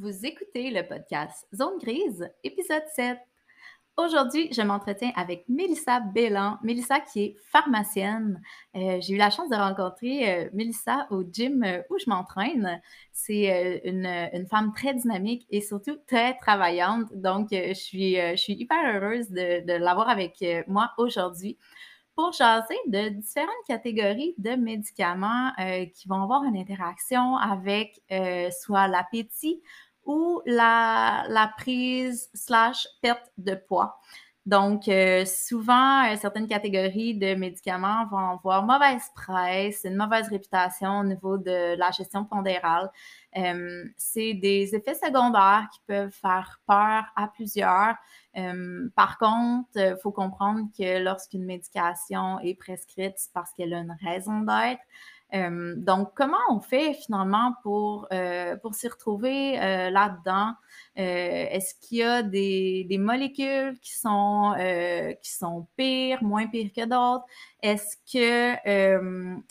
[0.00, 3.18] Vous écoutez le podcast Zone Grise, épisode 7.
[3.98, 6.56] Aujourd'hui, je m'entretiens avec Mélissa Bélan.
[6.62, 8.40] Mélissa qui est pharmacienne.
[8.76, 12.80] Euh, j'ai eu la chance de rencontrer euh, Mélissa au gym euh, où je m'entraîne.
[13.12, 17.12] C'est une, une, femme très dynamique et surtout très travaillante.
[17.12, 18.16] Donc, je, suis,
[18.54, 21.58] hyper heureuse de, de l'avoir avec moi aujourd'hui
[22.16, 25.52] pour jaser de différentes catégories de médicaments
[25.94, 28.00] qui vont avoir une interaction avec
[28.50, 29.62] soit l'appétit
[30.10, 34.00] ou la, prise slash perte de poids.
[34.46, 41.00] Donc, euh, souvent, euh, certaines catégories de médicaments vont avoir mauvaise presse, une mauvaise réputation
[41.00, 42.90] au niveau de la gestion pondérale.
[43.36, 47.94] Euh, c'est des effets secondaires qui peuvent faire peur à plusieurs.
[48.96, 53.96] par contre, il faut comprendre que lorsqu'une médication est prescrite, c'est parce qu'elle a une
[54.02, 54.80] raison d'être.
[55.34, 60.54] Euh, donc, comment on fait finalement pour, euh, pour s'y retrouver euh, là-dedans?
[60.96, 64.54] Est-ce qu'il y a des, des molécules qui sont,
[65.22, 67.24] qui sont pires, moins pires que d'autres?
[67.62, 68.58] Est-ce qu'il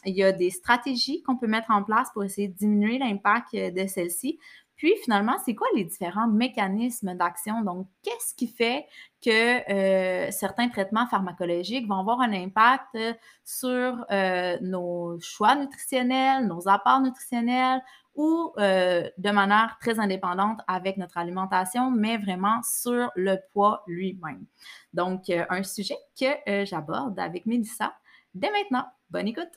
[0.05, 3.87] y a des stratégies qu'on peut mettre en place pour essayer de diminuer l'impact de
[3.87, 4.37] celles-ci?
[4.79, 7.61] Puis finalement, c'est quoi les différents mécanismes d'action?
[7.63, 8.87] Donc, qu'est-ce qui fait
[9.21, 12.97] que euh, certains traitements pharmacologiques vont avoir un impact
[13.43, 17.81] sur euh, nos choix nutritionnels, nos apports nutritionnels
[18.15, 24.45] ou euh, de manière très indépendante avec notre alimentation, mais vraiment sur le poids lui-même?
[24.93, 27.93] Donc, un sujet que j'aborde avec Mélissa
[28.33, 28.85] dès maintenant.
[29.09, 29.51] Bonne écoute!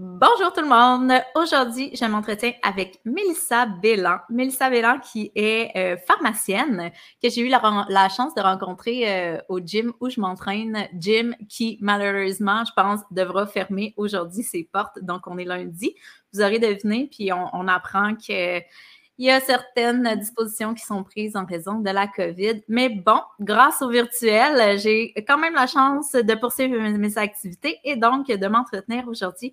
[0.00, 1.10] Bonjour tout le monde.
[1.34, 4.18] Aujourd'hui, je m'entretiens avec Mélissa Bélan.
[4.30, 9.58] Mélissa Bélan qui est euh, pharmacienne, que j'ai eu la, chance de rencontrer euh, au
[9.58, 10.86] gym où je m'entraîne.
[10.96, 15.00] Gym qui, malheureusement, je pense, devra fermer aujourd'hui ses portes.
[15.02, 15.96] Donc, on est lundi.
[16.32, 18.60] Vous aurez deviné, puis on, on apprend que
[19.20, 22.62] il y a certaines dispositions qui sont prises en raison de la COVID.
[22.68, 27.96] Mais bon, grâce au virtuel, j'ai quand même la chance de poursuivre mes activités et
[27.96, 29.52] donc de m'entretenir aujourd'hui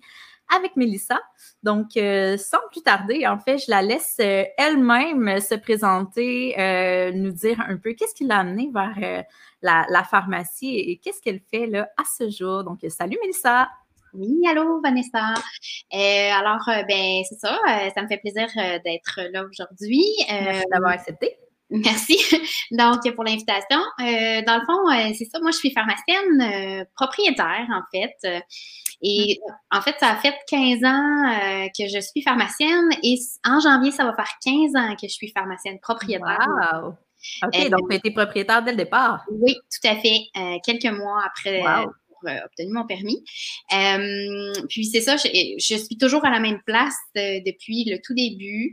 [0.54, 1.20] avec Mélissa.
[1.62, 7.12] Donc, euh, sans plus tarder, en fait, je la laisse euh, elle-même se présenter, euh,
[7.12, 9.24] nous dire un peu qu'est-ce qui l'a amené vers
[9.62, 12.64] la, pharmacie et, qu'est-ce qu'elle fait là à ce jour.
[12.64, 13.68] Donc, salut Mélissa.
[14.14, 15.34] Oui, allô Vanessa.
[15.92, 17.58] alors, ben c'est ça,
[17.94, 18.46] ça me fait plaisir
[18.84, 20.04] d'être là aujourd'hui.
[20.28, 21.36] Merci d'avoir accepté.
[21.70, 22.18] Merci.
[22.70, 23.80] Donc, pour l'invitation.
[24.00, 25.40] Euh, dans le fond, euh, c'est ça.
[25.40, 28.44] Moi, je suis pharmacienne euh, propriétaire, en fait.
[29.02, 29.38] Et
[29.70, 34.04] en fait, ça a fait 15 ans que je suis pharmacienne et en janvier, ça
[34.04, 36.48] va faire 15 ans que je suis pharmacienne propriétaire.
[36.82, 36.94] Wow!
[37.44, 39.24] OK, donc tu étais propriétaire dès le départ.
[39.30, 40.20] Oui, tout à fait.
[40.64, 41.88] quelques mois après avoir
[42.46, 43.22] obtenu mon permis.
[44.68, 45.28] puis c'est ça, je,
[45.58, 48.72] je, suis toujours à la même place depuis le tout début.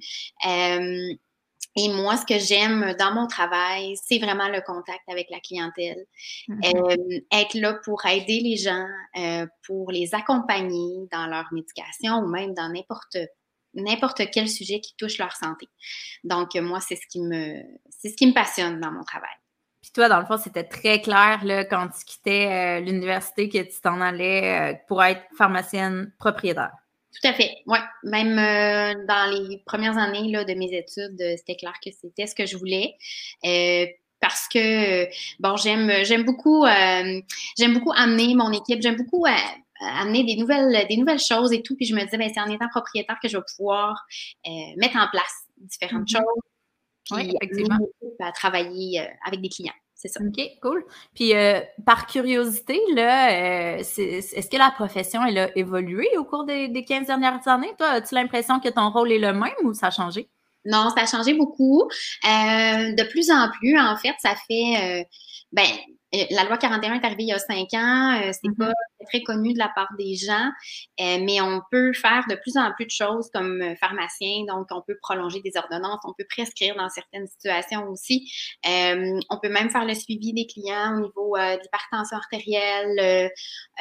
[1.75, 6.05] Et moi, ce que j'aime dans mon travail, c'est vraiment le contact avec la clientèle.
[6.47, 6.91] Mm-hmm.
[6.91, 8.85] euh, être là pour aider les gens,
[9.17, 13.17] euh, pour les accompagner dans leur médication ou même dans n'importe
[13.75, 15.67] n'importe quel sujet qui touche leur santé.
[16.23, 19.33] Donc, moi, c'est ce qui me c'est ce qui me passionne dans mon travail.
[19.83, 23.57] Puis toi, dans le fond, c'était très clair là, quand tu quittais euh, l'université que
[23.57, 26.71] tu t'en allais euh, pour être pharmacienne propriétaire.
[27.13, 27.77] Tout à fait, oui.
[28.03, 32.25] Même euh, dans les premières années là, de mes études, euh, c'était clair que c'était
[32.25, 32.95] ce que je voulais.
[33.45, 33.85] Euh,
[34.19, 35.05] parce que
[35.39, 39.25] bon, j'aime j'aime beaucoup j'aime beaucoup amener mon équipe, j'aime beaucoup
[39.81, 41.75] amener des nouvelles des nouvelles choses et tout.
[41.75, 44.05] Puis je me disais, ben, c'est en étant propriétaire que je vais pouvoir
[44.77, 46.17] mettre en place différentes mm-hmm.
[46.17, 47.11] choses.
[47.11, 47.77] oui, effectivement.
[48.21, 49.73] À travailler avec des clients.
[49.95, 50.19] C'est ça.
[50.21, 50.85] OK, cool.
[51.15, 56.45] Puis, euh, par curiosité, là, euh, est-ce que la profession, elle a évolué au cours
[56.45, 57.71] des, des 15 dernières années?
[57.77, 60.29] Toi, as-tu l'impression que ton rôle est le même ou ça a changé?
[60.65, 61.83] Non, ça a changé beaucoup.
[61.83, 61.87] Euh,
[62.25, 65.07] de plus en plus, en fait, ça fait,
[65.51, 65.67] ben,
[66.29, 68.19] la loi 41 est arrivée il y a cinq ans.
[68.21, 68.67] Euh, c'est mm-hmm.
[68.67, 68.73] pas
[69.09, 70.49] très connu de la part des gens,
[70.99, 74.45] euh, mais on peut faire de plus en plus de choses comme euh, pharmacien.
[74.47, 78.31] Donc, on peut prolonger des ordonnances, on peut prescrire dans certaines situations aussi.
[78.63, 83.31] on peut même faire le suivi des clients au niveau de l'hypertension artérielle,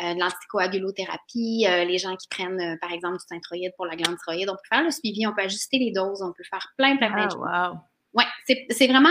[0.00, 4.48] de l'anticoagulothérapie, les gens qui prennent, par exemple, du synthroïde pour la glande thyroïde.
[4.48, 7.12] On peut faire le suivi, on peut ajuster les doses, on peut faire plein, plein,
[7.12, 7.78] plein de ah, choses.
[8.14, 9.10] Ouais, c'est vraiment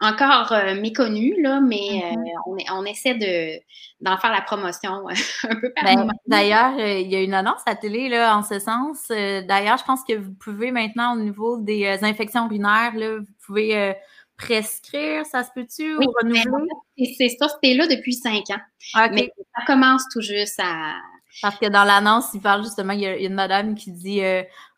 [0.00, 2.70] encore euh, méconnu, là, mais euh, mm-hmm.
[2.72, 3.60] on, on, essaie de,
[4.00, 5.14] d'en faire la promotion euh,
[5.48, 6.06] un peu partout.
[6.06, 9.08] Ben, d'ailleurs, il y a une annonce à télé là, en ce sens.
[9.08, 13.94] d'ailleurs, je pense que vous pouvez maintenant, au niveau des infections urinaires, là, vous pouvez
[14.38, 17.14] prescrire, ça se peut-tu, ou ben, renouveler?
[17.18, 19.10] c'est ça, c'était là depuis cinq ans.
[19.12, 20.94] Mais ça commence tout juste à...
[21.42, 24.20] Parce que dans l'annonce, il parle justement, il y a une madame qui dit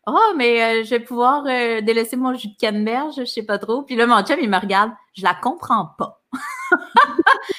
[0.05, 3.83] Oh, mais je vais pouvoir délaisser mon jus de canneberge, je sais pas trop.
[3.83, 6.21] Puis là, mon chum, il me regarde je la comprends pas.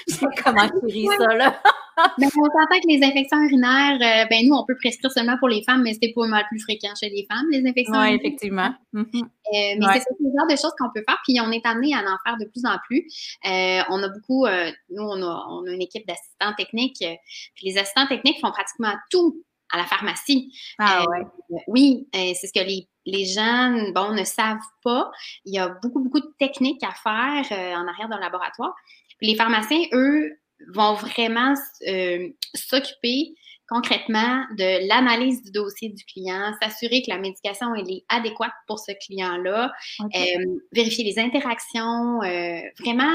[0.08, 1.62] je sais comment écrire ça, là.
[2.19, 5.49] ben, on s'entend que les infections urinaires, euh, ben nous, on peut prescrire seulement pour
[5.49, 8.75] les femmes, mais c'est pas mal plus fréquent chez les femmes, les infections Oui, effectivement.
[8.93, 9.23] Mm-hmm.
[9.23, 12.00] Euh, mais c'est ce genre de choses qu'on peut faire, puis on est amené à
[12.00, 13.06] en faire de plus en plus.
[13.47, 14.47] Euh, on a beaucoup,
[14.90, 17.05] nous, on a, on a, une équipe d'assistants techniques,
[17.55, 19.44] puis les assistants techniques font pratiquement tout
[19.75, 20.53] à la pharmacie.
[20.79, 21.61] Ah ouais.
[21.67, 25.11] oui, c'est ce que les les gens, bon, ne savent pas.
[25.44, 28.75] Il y a beaucoup, beaucoup de techniques à faire euh, en arrière d'un laboratoire.
[29.21, 30.38] les pharmaciens, eux,
[30.73, 31.55] vont vraiment
[31.88, 33.35] euh, s'occuper
[33.69, 38.78] concrètement de l'analyse du dossier du client, s'assurer que la médication elle est adéquate pour
[38.78, 39.72] ce client-là,
[40.02, 40.08] euh,
[40.72, 43.12] vérifier les interactions, euh, vraiment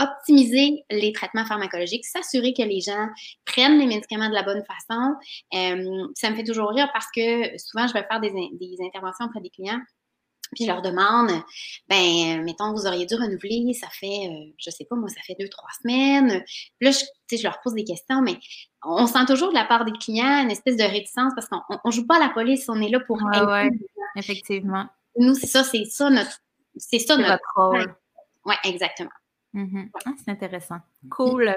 [0.00, 3.08] optimiser les traitements pharmacologiques, s'assurer que les gens
[3.44, 5.14] prennent les médicaments de la bonne façon.
[5.54, 9.26] Euh, ça me fait toujours rire parce que souvent je vais faire des, des interventions
[9.26, 9.80] auprès des clients
[10.54, 11.30] puis je leur demande,
[11.88, 15.36] ben, mettons, vous auriez dû renouveler, ça fait, euh, je sais pas, moi, ça fait
[15.38, 16.42] deux, trois semaines.
[16.78, 18.38] Puis là, je, je leur pose des questions, mais
[18.84, 21.90] on sent toujours de la part des clients une espèce de réticence parce qu'on ne
[21.92, 23.70] joue pas à la police, on est là pour ouais, ouais,
[24.16, 24.86] effectivement.
[25.16, 26.38] Nous, c'est ça, c'est ça notre.
[26.76, 27.94] C'est ça notre rôle.
[28.44, 29.10] Oui, exactement.
[29.54, 29.88] Mm-hmm.
[30.06, 30.78] Ah, c'est intéressant.
[31.10, 31.54] Cool.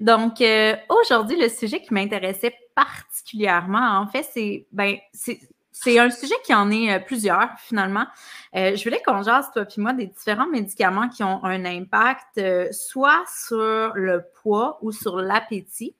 [0.00, 4.96] Donc, euh, aujourd'hui, le sujet qui m'intéressait particulièrement, en fait, c'est ben,
[5.82, 8.06] c'est un sujet qui en est euh, plusieurs, finalement.
[8.54, 12.36] Euh, je voulais qu'on jase, toi puis moi, des différents médicaments qui ont un impact
[12.36, 15.96] euh, soit sur le poids ou sur l'appétit.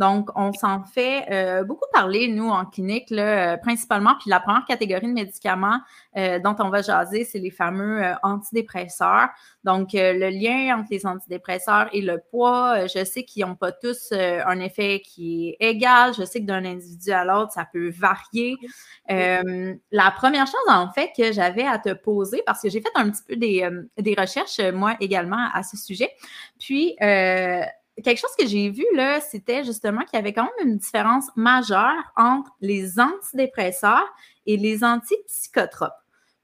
[0.00, 4.14] Donc, on s'en fait euh, beaucoup parler, nous, en clinique, là, euh, principalement.
[4.18, 5.78] Puis la première catégorie de médicaments
[6.16, 9.28] euh, dont on va jaser, c'est les fameux antidépresseurs.
[9.62, 14.12] Donc, le lien entre les antidépresseurs et le poids, je sais qu'ils n'ont pas tous
[14.12, 16.14] un effet qui est égal.
[16.16, 18.56] Je sais que d'un individu à l'autre, ça peut varier.
[19.06, 23.10] la première chose, en fait, que j'avais à te poser, parce que j'ai fait un
[23.10, 23.68] petit peu des,
[23.98, 26.10] des recherches, moi également, à ce sujet.
[26.58, 26.96] Puis,
[28.02, 31.26] quelque chose que j'ai vu, là, c'était justement qu'il y avait quand même une différence
[31.36, 34.06] majeure entre les antidépresseurs
[34.46, 35.94] et les antipsychotropes.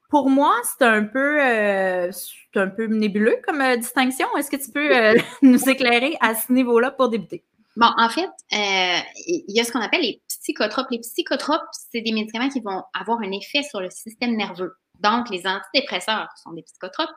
[0.08, 2.10] Pour moi, c'est un peu, euh,
[2.54, 4.26] un peu nébuleux comme euh, distinction.
[4.36, 7.44] Est-ce que tu peux euh, nous éclairer à ce niveau-là pour débuter?
[7.76, 10.86] Bon, en fait, il y a ce qu'on appelle les psychotropes.
[10.90, 14.76] Les psychotropes, c'est des médicaments qui vont avoir un effet sur le système nerveux.
[15.00, 17.10] Donc, les antidépresseurs sont des psychotropes.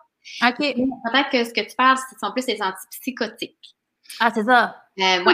[0.43, 0.57] OK.
[0.57, 3.75] Peut-être que ce que tu parles, ce sont plus les antipsychotiques.
[4.19, 4.75] Ah, c'est ça.
[4.99, 5.33] Euh, ouais.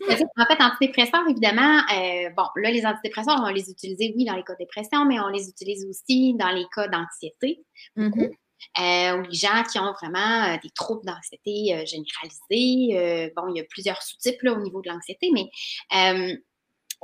[0.36, 4.34] en fait, antidépresseurs, évidemment, euh, bon, là, les antidépresseurs, on va les utiliser, oui, dans
[4.34, 7.64] les cas de dépression, mais on les utilise aussi dans les cas d'anxiété.
[7.96, 8.30] Mm-hmm.
[8.78, 13.32] Euh, ou les gens qui ont vraiment des troubles d'anxiété généralisés.
[13.34, 15.50] bon, il y a plusieurs sous-types au niveau de l'anxiété, mais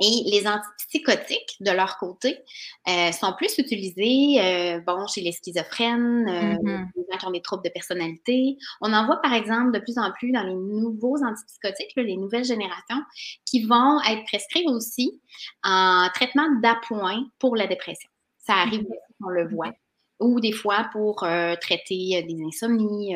[0.01, 2.39] et les antipsychotiques, de leur côté,
[2.87, 6.85] euh, sont plus utilisés euh, bon, chez les schizophrènes, euh, mm-hmm.
[6.95, 8.57] les gens qui ont des troubles de personnalité.
[8.81, 12.45] On en voit, par exemple, de plus en plus dans les nouveaux antipsychotiques, les nouvelles
[12.45, 13.01] générations,
[13.45, 15.21] qui vont être prescrits aussi
[15.63, 18.09] en traitement d'appoint pour la dépression.
[18.37, 19.25] Ça arrive, mm-hmm.
[19.25, 19.73] on le voit.
[20.21, 21.25] Ou des fois pour
[21.61, 23.15] traiter des insomnies,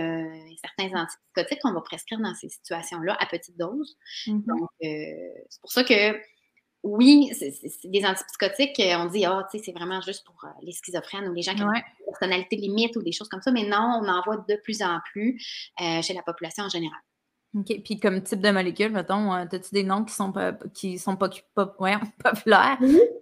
[0.62, 3.98] certains antipsychotiques qu'on va prescrire dans ces situations-là à petite dose.
[4.26, 4.46] Mm-hmm.
[4.46, 6.18] Donc, c'est pour ça que
[6.84, 7.54] oui, c'est
[7.86, 11.30] des antipsychotiques, euh, on dit, ah, tu sais, c'est vraiment juste pour euh, les schizophrènes
[11.30, 14.02] ou les gens qui ont une personnalité limite ou des choses comme ça, mais non,
[14.02, 15.42] on en voit de plus en plus
[15.82, 17.00] euh, chez la population en général.
[17.58, 17.82] OK.
[17.86, 21.30] Puis comme type de molécule, mettons, as-tu des noms qui sont pas, qui sont pas,
[21.56, 22.02] populaires?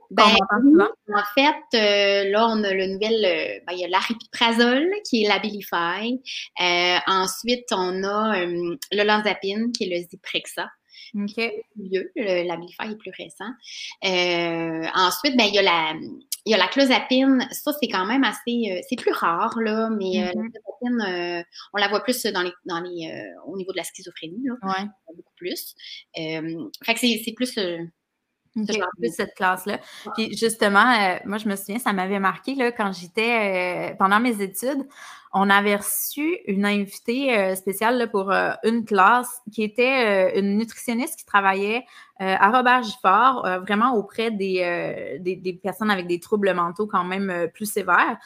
[0.09, 5.27] Ben, en fait, là, on a le nouvel, ben, il y a l'aripiprazole qui est
[5.27, 6.21] l'Abilify.
[7.07, 10.69] ensuite, on a le lanzapine qui est le Zyprexa.
[11.15, 11.63] Okay.
[11.75, 13.51] Vieux, l'Abilify est plus récent.
[14.05, 15.93] Euh, ensuite, ben, il y a la,
[16.45, 17.47] il y a la clozapine.
[17.51, 20.51] Ça, c'est quand même assez, euh, c'est plus rare, là, mais la mm-hmm.
[20.51, 24.53] clozapine, on la voit plus dans les, dans les, au niveau de la schizophrénie, là.
[24.63, 24.87] Ouais.
[25.15, 25.75] Beaucoup plus.
[26.15, 27.57] fait que c'est plus
[28.57, 29.79] Okay, plus cette classe-là.
[30.15, 34.19] Puis justement, euh, moi, je me souviens, ça m'avait marqué là, quand j'étais euh, pendant
[34.19, 34.85] mes études,
[35.33, 38.31] on avait reçu une invitée euh, spéciale là, pour
[38.63, 41.85] une classe qui était une nutritionniste qui travaillait
[42.19, 47.65] à Robert Gifford, vraiment auprès des, des, personnes avec des troubles mentaux quand même plus
[47.65, 48.19] sévères.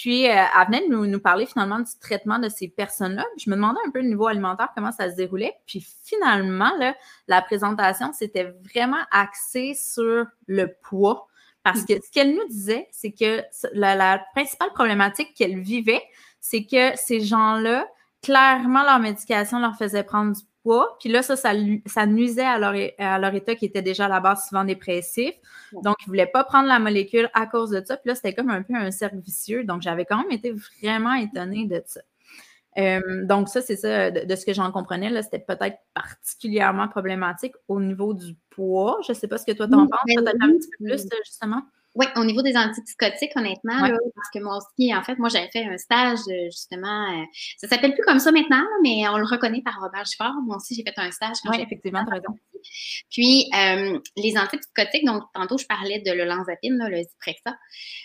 [0.00, 3.26] Puis, euh, elle venait de nous, parler finalement du traitement de ces personnes-là.
[3.36, 5.52] Je me demandais un peu au niveau alimentaire comment ça se déroulait.
[5.66, 6.96] Puis finalement, là,
[7.28, 11.28] la présentation, c'était vraiment axé sur le poids.
[11.62, 13.42] Parce que ce qu'elle nous disait, c'est que
[13.74, 16.02] la principale problématique qu'elle vivait,
[16.40, 17.86] c'est que ces gens-là,
[18.22, 20.42] clairement, leur médication leur faisait prendre du
[20.98, 24.20] puis là, ça, ça, nuisait à leur, à leur, état qui était déjà à la
[24.20, 25.34] base souvent dépressif.
[25.72, 27.96] Donc, ils ne voulaient pas prendre la molécule à cause de ça.
[27.96, 29.64] Puis là, c'était comme un peu un cercle vicieux.
[29.64, 32.00] Donc, j'avais quand même été vraiment étonnée de ça.
[32.78, 37.54] Euh, donc, ça, c'est ça, de, ce que j'en comprenais, là, c'était peut-être particulièrement problématique
[37.66, 39.00] au niveau du poids.
[39.06, 41.08] Je ne sais pas ce que toi t'en penses, ben peut-être un petit peu plus,
[41.24, 41.62] justement.
[41.96, 45.64] Oui, au niveau des antipsychotiques, honnêtement, parce que moi aussi, en fait, moi, j'avais fait
[45.64, 47.24] un stage, euh, justement, euh,
[47.58, 50.34] ça s'appelle plus comme ça maintenant, mais on le reconnaît par Robert Gifford.
[50.44, 51.38] Moi aussi, j'ai fait un stage.
[51.46, 52.38] Oui, effectivement, tu raison.
[53.10, 57.56] Puis, euh, les antipsychotiques, donc, tantôt, je parlais de l'olanzapine, le Zyprexa.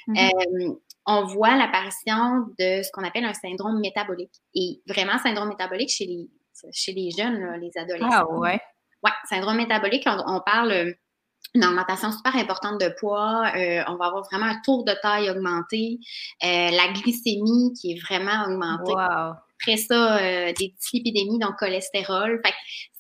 [0.08, 0.78] Mm-hmm.
[1.06, 4.34] on voit l'apparition de ce qu'on appelle un syndrome métabolique.
[4.56, 6.28] Et vraiment, syndrome métabolique chez les,
[6.72, 8.10] chez les jeunes, les adolescents.
[8.12, 8.60] Ah, ouais.
[9.04, 10.96] Oui, syndrome métabolique, on parle
[11.54, 15.30] une augmentation super importante de poids, euh, on va avoir vraiment un tour de taille
[15.30, 16.00] augmenté,
[16.44, 18.94] euh, la glycémie qui est vraiment augmentée.
[18.98, 22.42] Après ça, euh, des dyslipidémies, donc cholestérol.
[22.46, 22.54] Fait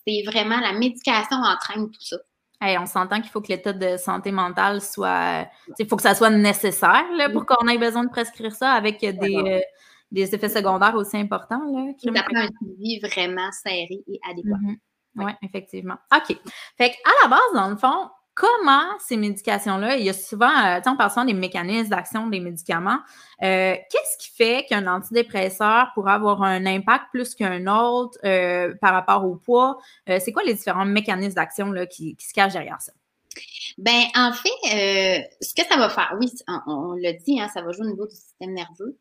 [0.07, 2.17] c'est vraiment la médication entraîne tout ça.
[2.61, 5.47] on s'entend qu'il faut que l'état de santé mentale soit.
[5.79, 8.99] Il faut que ça soit nécessaire là, pour qu'on ait besoin de prescrire ça avec
[9.01, 9.63] des,
[10.11, 11.61] des effets secondaires aussi importants.
[11.73, 14.57] Là, prend un suivi vraiment serré et adéquat.
[14.57, 14.77] Mm-hmm.
[15.17, 15.95] Oui, effectivement.
[16.13, 16.37] OK.
[16.77, 20.79] Fait à la base, dans le fond, comment ces médications-là, il y a souvent, euh,
[20.85, 22.99] on parle souvent des mécanismes d'action des médicaments.
[23.41, 28.93] Euh, qu'est-ce qui fait qu'un antidépresseur pourrait avoir un impact plus qu'un autre euh, par
[28.93, 29.77] rapport au poids?
[30.19, 32.91] c'est quoi les différents mécanismes d'action qui, qui se cachent derrière ça?
[33.77, 36.31] Ben, en fait, ce que ça va faire, oui,
[36.67, 38.97] on, l'a dit, hein, ça va jouer au niveau du système nerveux.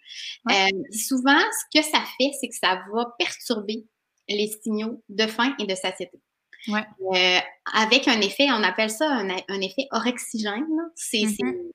[0.92, 3.84] souvent, ce que ça fait, c'est que ça va perturber
[4.28, 6.18] les signaux de faim et de satiété.
[6.68, 7.38] Euh,
[7.74, 10.66] avec un effet, on appelle ça un, effet orexigène.
[10.94, 11.70] C'est, mm-hmm.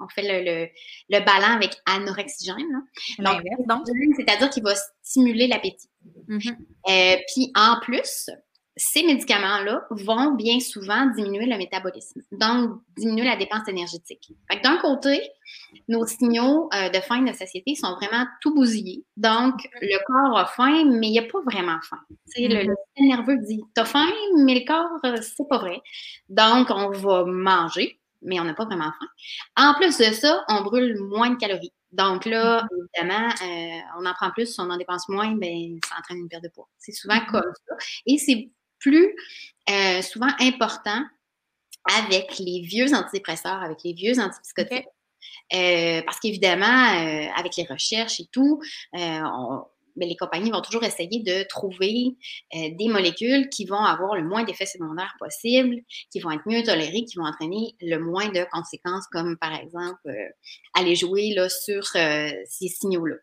[0.00, 0.68] on fait le,
[1.08, 2.84] le, ballon avec anorexigène.
[3.18, 3.42] Donc,
[4.16, 5.90] c'est-à-dire qu'il va stimuler l'appétit.
[6.28, 6.56] Mm-hmm.
[6.88, 8.30] Euh, puis en plus,
[8.78, 14.32] ces médicaments-là vont bien souvent diminuer le métabolisme, donc diminuer la dépense énergétique.
[14.62, 15.20] D'un côté,
[15.88, 19.04] nos signaux euh, de faim de satiété sont vraiment tout bousillés.
[19.16, 21.98] Donc, le corps a faim, mais il n'y a pas vraiment faim.
[22.36, 22.74] Le, le, mm-hmm.
[22.86, 25.80] système nerveux dit T'as faim, mais le corps, euh, c'est pas vrai.
[26.28, 29.08] Donc, on va manger, mais on n'a pas vraiment faim.
[29.56, 31.72] En plus de ça, on brûle moins de calories.
[31.90, 32.86] Donc là, mm-hmm.
[33.00, 36.44] évidemment, euh, on en prend plus, on en dépense moins, ben, ça entraîne une perte
[36.44, 36.68] de poids.
[36.78, 37.30] C'est souvent mm-hmm.
[37.30, 37.74] comme ça.
[38.06, 39.14] Et c'est plus
[39.70, 41.02] euh, souvent important
[41.96, 44.86] avec les vieux antidépresseurs, avec les vieux antipsychotiques.
[45.54, 48.60] Euh, parce qu'évidemment, euh, avec les recherches et tout,
[48.92, 52.16] ben, les compagnies vont toujours essayer de trouver
[52.52, 55.76] des molécules qui vont avoir le moins d'effets secondaires possible,
[56.12, 60.08] qui vont être mieux tolérées, qui vont entraîner le moins de conséquences, comme par exemple
[60.74, 63.16] aller jouer là, sur ces signaux-là.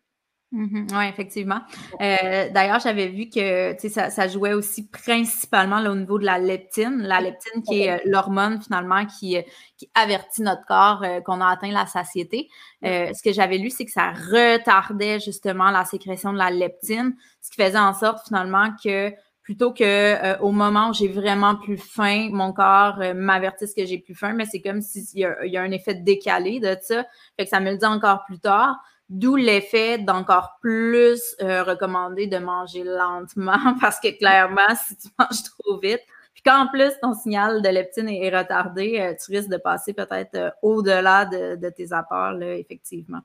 [0.52, 0.88] Mhm.
[0.94, 1.60] oui, effectivement.
[2.02, 7.02] Euh, d'ailleurs, j'avais vu que ça, ça jouait aussi principalement au niveau de la leptine.
[7.02, 9.42] La leptine qui est euh, l'hormone finalement qui, euh,
[9.78, 12.48] qui, avertit notre corps qu'on a atteint la satiété.
[12.84, 17.50] ce que j'avais lu, c'est que ça retardait justement la sécrétion de la leptine, ce
[17.50, 19.12] qui faisait en sorte finalement que
[19.42, 24.16] plutôt que au moment où j'ai vraiment plus faim, mon corps m'avertisse que j'ai plus
[24.16, 27.06] faim, mais c'est comme s'il y, y, a un effet décalé de ça.
[27.38, 28.78] Fait que ça me le dit encore plus tard.
[29.10, 35.44] D'où l'effet d'encore plus euh, recommander de manger lentement parce que clairement, si tu manges
[35.44, 36.02] trop vite,
[36.34, 40.36] puis qu'en plus ton signal de leptine est, retardé, euh, tu risques de passer peut-être
[40.36, 43.20] euh, au-delà de, tes apports, là, effectivement.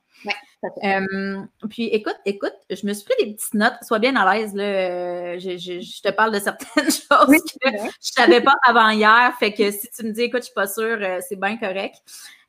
[1.70, 3.78] puis écoute, écoute, je me suis pris des petites notes.
[3.80, 5.38] Sois bien à l'aise, là.
[5.38, 9.32] Je, te parle de certaines choses que je savais pas avant hier.
[9.38, 12.02] Fait que si tu me dis, écoute, je suis pas sûre, c'est bien correct.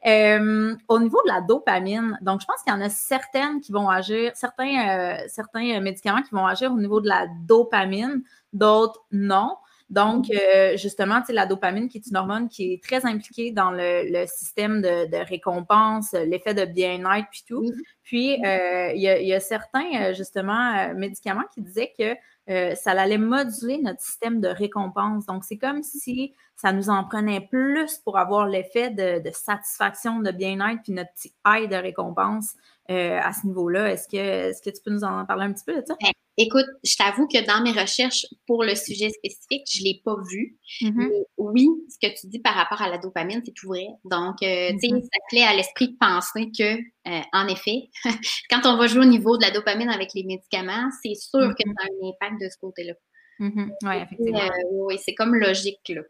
[0.08, 3.72] Euh, au niveau de la dopamine, donc je pense qu'il y en a certaines qui
[3.72, 9.05] vont agir, certains, euh, certains médicaments qui vont agir au niveau de la dopamine, d'autres
[9.12, 9.58] non.
[9.91, 14.25] Donc, euh, justement, la dopamine, qui est une hormone qui est très impliquée dans le,
[14.25, 17.65] système de, récompense, l'effet de bien-être, puis tout.
[18.01, 22.15] Puis, euh, il y, a certains, justement, médicaments qui disaient que
[22.50, 25.25] euh, ça allait moduler notre système de récompense.
[25.25, 30.31] Donc, c'est comme si ça nous en prenait plus pour avoir l'effet de, satisfaction, de
[30.31, 32.55] bien-être, puis notre petit high de récompense
[32.89, 33.91] euh, à ce niveau-là.
[33.91, 35.95] Est-ce que, est que tu peux nous en parler un petit peu de ça?
[36.01, 40.01] Ben, écoute, je t'avoue que dans mes recherches pour le sujet spécifique, je ne l'ai
[40.03, 40.57] pas vu.
[40.81, 41.09] Mm-hmm.
[41.38, 43.85] oui, ce que tu dis par rapport à la dopamine, c'est tout vrai.
[44.03, 45.01] Donc, euh, tu sais, mm-hmm.
[45.03, 47.89] ça plaît à l'esprit de penser que, euh, en effet,
[48.50, 51.63] quand on va jouer au niveau de la dopamine avec les médicaments, c'est sûr que
[51.63, 51.73] mm-hmm.
[51.77, 52.93] ça a un impact de ce côté-là.
[53.39, 54.39] Oui, effectivement.
[54.71, 56.01] oui, c'est comme logique, là.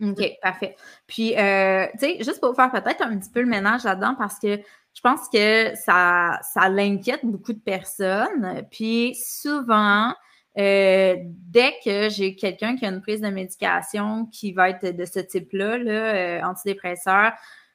[0.00, 0.76] OK, parfait.
[1.06, 4.60] Puis, tu sais, juste pour faire peut-être un petit peu le ménage là-dedans, parce que
[4.94, 8.64] je pense que ça, ça l'inquiète beaucoup de personnes.
[8.70, 10.14] Puis souvent,
[10.58, 15.04] euh, dès que j'ai quelqu'un qui a une prise de médication qui va être de
[15.04, 17.32] ce type-là, là, euh, antidépresseur,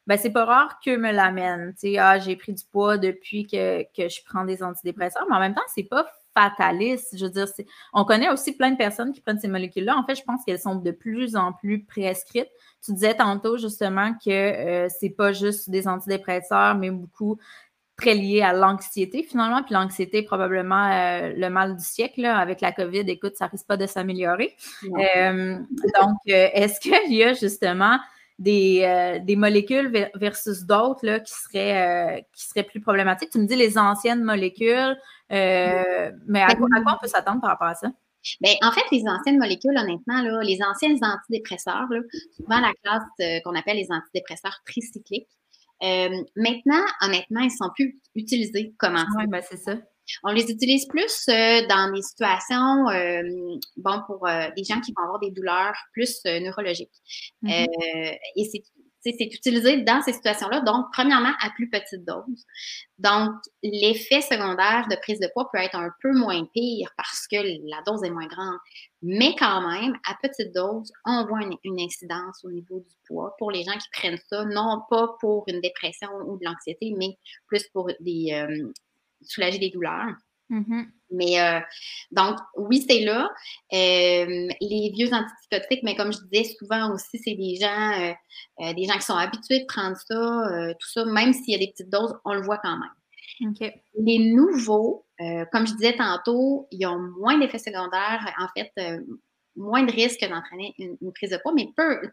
[0.07, 1.74] ben c'est pas rare que me l'amène.
[1.74, 5.36] Tu sais, ah, j'ai pris du poids depuis que, que je prends des antidépresseurs, mais
[5.36, 6.05] en même temps, c'est pas
[6.36, 7.18] fataliste.
[7.18, 7.48] Je veux dire,
[7.94, 9.98] on connaît aussi plein de personnes qui prennent ces molécules-là.
[9.98, 12.50] En fait, je pense qu'elles sont de plus en plus prescrites.
[12.84, 17.38] Tu disais tantôt justement que euh, c'est pas juste des antidépresseurs, mais beaucoup
[17.98, 19.63] très lié à l'anxiété finalement.
[19.63, 22.25] Puis l'anxiété est probablement euh, le mal du siècle.
[22.25, 24.56] Avec la COVID, écoute, ça risque pas de s'améliorer.
[24.84, 25.58] Euh,
[26.00, 27.98] donc, est-ce qu'il y a justement
[28.39, 33.30] des, des molécules versus d'autres qui, seraient, qui seraient plus problématiques?
[33.30, 34.98] Tu me dis les anciennes molécules,
[35.30, 37.89] mais à quoi, à quoi on peut s'attendre par rapport à ça?
[38.42, 42.00] Bien, en fait, les anciennes molécules, honnêtement, là, les anciennes antidépresseurs, là,
[42.36, 45.30] souvent la classe euh, qu'on appelle les antidépresseurs tricycliques,
[45.84, 49.75] euh, maintenant, honnêtement, ils ne sont plus utilisés comme Oui, ben c'est ça.
[50.24, 52.85] On les utilise plus euh, dans des situations,
[53.77, 56.89] bon, pour des gens qui vont avoir des douleurs plus neurologiques.
[57.43, 58.17] Mm-hmm.
[58.35, 58.63] et c'est
[59.12, 62.45] c'est utilisé dans ces situations-là, donc premièrement à plus petite dose.
[62.97, 67.38] Donc, l'effet secondaire de prise de poids peut être un peu moins pire parce que
[67.69, 68.57] la dose est moins grande.
[69.01, 73.51] Mais quand même, à petite dose, on voit une, incidence au niveau du poids pour
[73.51, 77.67] les gens qui prennent ça, non pas pour une dépression ou de l'anxiété, mais plus
[77.74, 78.71] pour des, euh,
[79.22, 80.15] soulager des douleurs.
[80.50, 80.86] Mm-hmm.
[81.12, 81.60] Mais euh,
[82.12, 83.29] donc, oui, c'est là.
[83.74, 88.15] Euh, les vieux antipsychotiques, mais comme je disais, souvent aussi, c'est des gens,
[88.60, 91.60] euh, des gens qui sont habitués de prendre ça, tout ça, même s'il y a
[91.60, 93.56] des petites doses, on le voit quand même.
[93.99, 95.06] Les nouveaux,
[95.51, 98.71] comme je disais tantôt, ils ont moins d'effets secondaires, en fait,
[99.56, 102.10] moins de risques d'entraîner une, prise de poids, mais peu,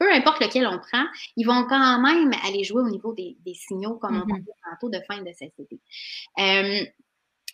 [0.00, 1.04] peu importe lequel on prend,
[1.36, 4.28] ils vont quand même aller jouer au niveau des, signaux, comme on mm-hmm.
[4.28, 5.78] parlait tantôt, de fin de cécité.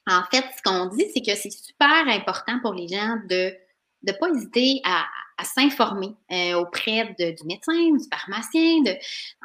[0.08, 3.52] En fait, ce qu'on dit, c'est que c'est super important pour les gens de
[4.06, 5.04] ne pas hésiter à,
[5.44, 8.82] s'informer euh, auprès du médecin, du pharmacien.
[8.82, 8.92] De,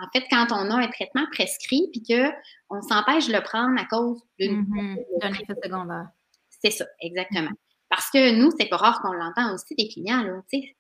[0.02, 3.86] en fait, quand on a un traitement prescrit puis qu'on s'empêche de le prendre à
[3.86, 5.20] cause mm-hmm.
[5.20, 6.08] d'un effet secondaire.
[6.50, 7.52] C'est ça, exactement.
[7.92, 10.24] Parce que nous, c'est pas rare qu'on l'entend aussi des clients.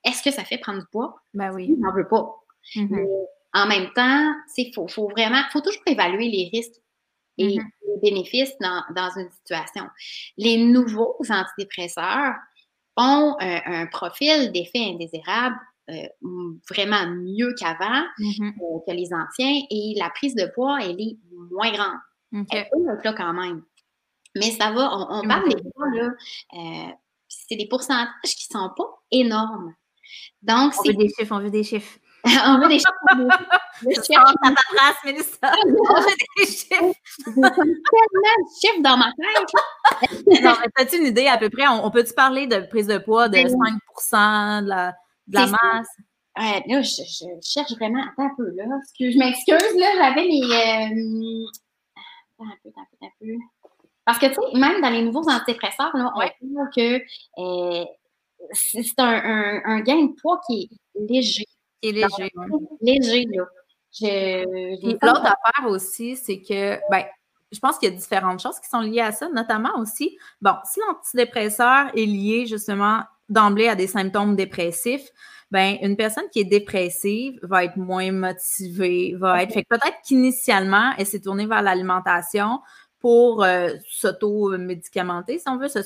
[0.06, 1.22] Est-ce que ça fait prendre du poids?
[1.34, 1.76] Ben oui.
[1.78, 2.38] On n'en veut pas.
[2.76, 3.08] Mm-hmm.
[3.54, 6.80] en même temps, il faut, faut, vraiment, faut toujours évaluer les risques
[7.38, 7.70] et mm-hmm.
[7.88, 9.84] les bénéfices dans, une situation.
[10.38, 12.36] Les nouveaux antidépresseurs
[12.96, 15.58] ont un, profil d'effet indésirable
[15.90, 16.08] euh,
[16.70, 18.54] vraiment mieux qu'avant, mm-hmm.
[18.54, 21.18] euh, que les anciens, et la prise de poids, elle est
[21.52, 22.46] moins grande.
[22.52, 23.64] Elle peut là quand même.
[24.36, 26.94] Mais ça va, on, parle des poids, là,
[27.48, 29.74] c'est des pourcentages qui ne sont pas énormes.
[30.42, 32.00] Donc, on veut des chiffres, on veut des chiffres.
[32.26, 32.92] on veut des chiffres.
[33.84, 35.38] Le à ta trace, Mélissa.
[35.66, 36.94] On veut des chiffres.
[37.26, 40.44] J'ai tellement de chiffres dans ma tête.
[40.44, 41.68] non, mais as-tu une idée à peu près?
[41.68, 44.94] On, peut-tu parler de prise de poids de 5 de la,
[45.26, 45.88] de la masse?
[46.38, 48.04] Ouais, là, je, je, cherche vraiment.
[48.04, 48.66] Attends un peu, là.
[49.00, 50.44] je m'excuse, là, j'avais mes.
[50.44, 51.48] Euh...
[52.38, 53.26] Attends un peu, attends un peu, attends un peu.
[54.12, 57.02] Parce que, tu sais, même dans les nouveaux antidépresseurs, là, on voit que
[57.38, 57.86] euh,
[58.52, 61.46] c'est un, un, un, gain de poids qui est léger.
[61.82, 62.32] Qui est léger.
[62.82, 63.46] léger, là.
[65.02, 67.06] L'autre affaire aussi, c'est que, ben,
[67.54, 70.56] je pense qu'il y a différentes choses qui sont liées à ça, notamment aussi, bon,
[70.66, 75.10] si l'antidépresseur est lié justement d'emblée à des symptômes dépressifs,
[75.52, 79.54] ben une personne qui est dépressive va être moins motivée, va être.
[79.54, 82.62] Fait peut-être qu'initialement, elle s'est tournée vers l'alimentation
[83.02, 85.82] pour euh, s'auto-médicamenter, si on veut, se,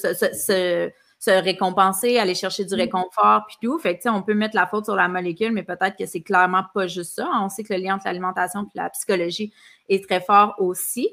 [1.26, 2.80] se récompenser, aller chercher du mm.
[2.80, 3.80] réconfort, puis tout.
[3.80, 6.64] Fait que, on peut mettre la faute sur la molécule, mais peut-être que c'est clairement
[6.74, 7.30] pas juste ça.
[7.42, 9.54] On sait que le lien entre l'alimentation et la psychologie
[9.90, 11.10] est très fort aussi.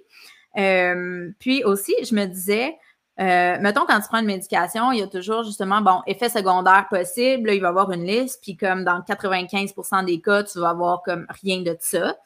[0.58, 2.76] Euh, puis aussi, je me disais,
[3.20, 6.86] euh, mettons, quand tu prends une médication, il y a toujours justement, bon, effet secondaire
[6.90, 10.70] possible, il va y avoir une liste, puis comme dans 95% des cas, tu vas
[10.70, 12.16] avoir comme rien de ça.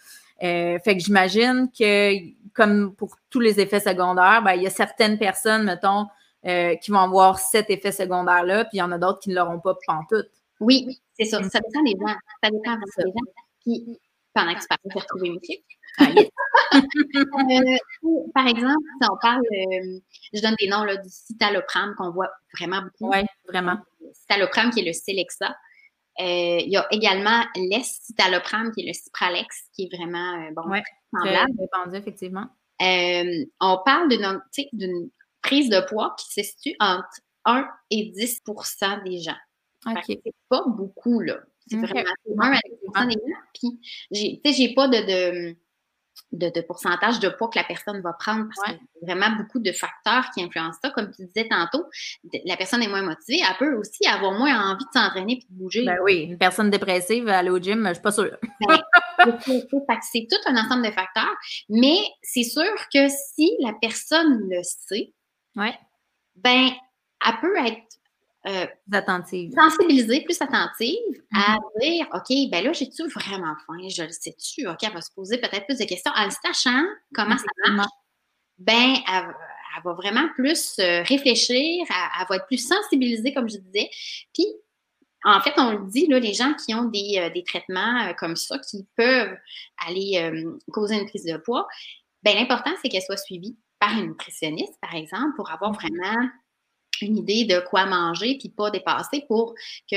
[0.42, 2.12] Euh, fait que j'imagine que,
[2.52, 6.06] comme pour tous les effets secondaires, ben, il y a certaines personnes, mettons,
[6.46, 9.34] euh, qui vont avoir cet effet secondaire-là, puis il y en a d'autres qui ne
[9.34, 10.30] l'auront pas pantoute.
[10.60, 11.42] Oui, c'est ça.
[11.42, 12.14] Ça dépend des gens.
[12.42, 13.12] Ça dépend des gens.
[13.60, 13.98] Puis,
[14.32, 15.64] pendant que tu parles, je vais retrouver mes chiffres.
[15.98, 16.08] Ah,
[16.76, 19.98] euh, par exemple, si on parle, euh,
[20.34, 23.10] je donne des noms là, du citalopram qu'on voit vraiment beaucoup.
[23.12, 23.78] Oui, vraiment.
[24.12, 25.56] Citalopram qui est le Celexa.
[26.18, 30.82] Euh, il y a également l'escitalopram qui est le Cipralex qui est vraiment bon, ouais,
[31.12, 31.52] semblable.
[31.58, 32.46] Répandu, effectivement.
[32.80, 35.10] on parle d'une
[35.42, 39.36] prise de poids qui se situe entre 1 et 10% des gens.
[39.86, 40.02] OK.
[40.06, 41.38] C'est pas beaucoup, là.
[41.68, 42.52] C'est vraiment 1
[42.94, 43.78] à 10 des gens.
[44.10, 45.56] Puis, j'ai pas de de,
[46.66, 49.72] pourcentage de poids que la personne va prendre parce qu'il y a vraiment beaucoup de
[49.72, 50.90] facteurs qui influencent ça.
[50.90, 51.84] Comme tu disais tantôt,
[52.44, 55.44] la personne est moins motivée, elle peut aussi avoir moins envie de s'entraîner et de
[55.50, 55.84] bouger.
[55.84, 58.36] Ben oui, une personne dépressive, aller au gym, je suis pas sûre.
[58.68, 59.38] Ben,
[60.02, 61.34] c'est tout un ensemble de facteurs,
[61.68, 65.12] mais c'est sûr que si la personne le sait,
[65.56, 65.74] ouais.
[66.36, 66.70] ben,
[67.26, 67.82] elle peut être
[68.46, 69.52] euh, attentive.
[69.54, 70.96] sensibiliser, plus attentive
[71.34, 71.80] à mm-hmm.
[71.80, 73.88] dire OK, ben là, j'ai-tu vraiment faim?
[73.88, 74.68] Je le sais-tu?
[74.68, 76.12] OK, elle va se poser peut-être plus de questions.
[76.14, 77.90] En sachant comment ça marche,
[78.58, 79.34] ben, elle,
[79.84, 83.90] va vraiment plus euh, réfléchir, elle, va être plus sensibilisée, comme je disais.
[84.32, 84.46] Puis,
[85.24, 88.58] en fait, on le dit, là, les gens qui ont des, euh, traitements comme ça,
[88.58, 89.36] qui peuvent
[89.86, 90.34] aller
[90.72, 91.66] causer une prise de poids,
[92.22, 95.88] ben l'important, c'est qu'elle soit suivie par une nutritionniste, par exemple, pour avoir mm-hmm.
[95.88, 96.28] vraiment
[97.02, 99.54] une idée de quoi manger, puis pas dépasser pour
[99.90, 99.94] que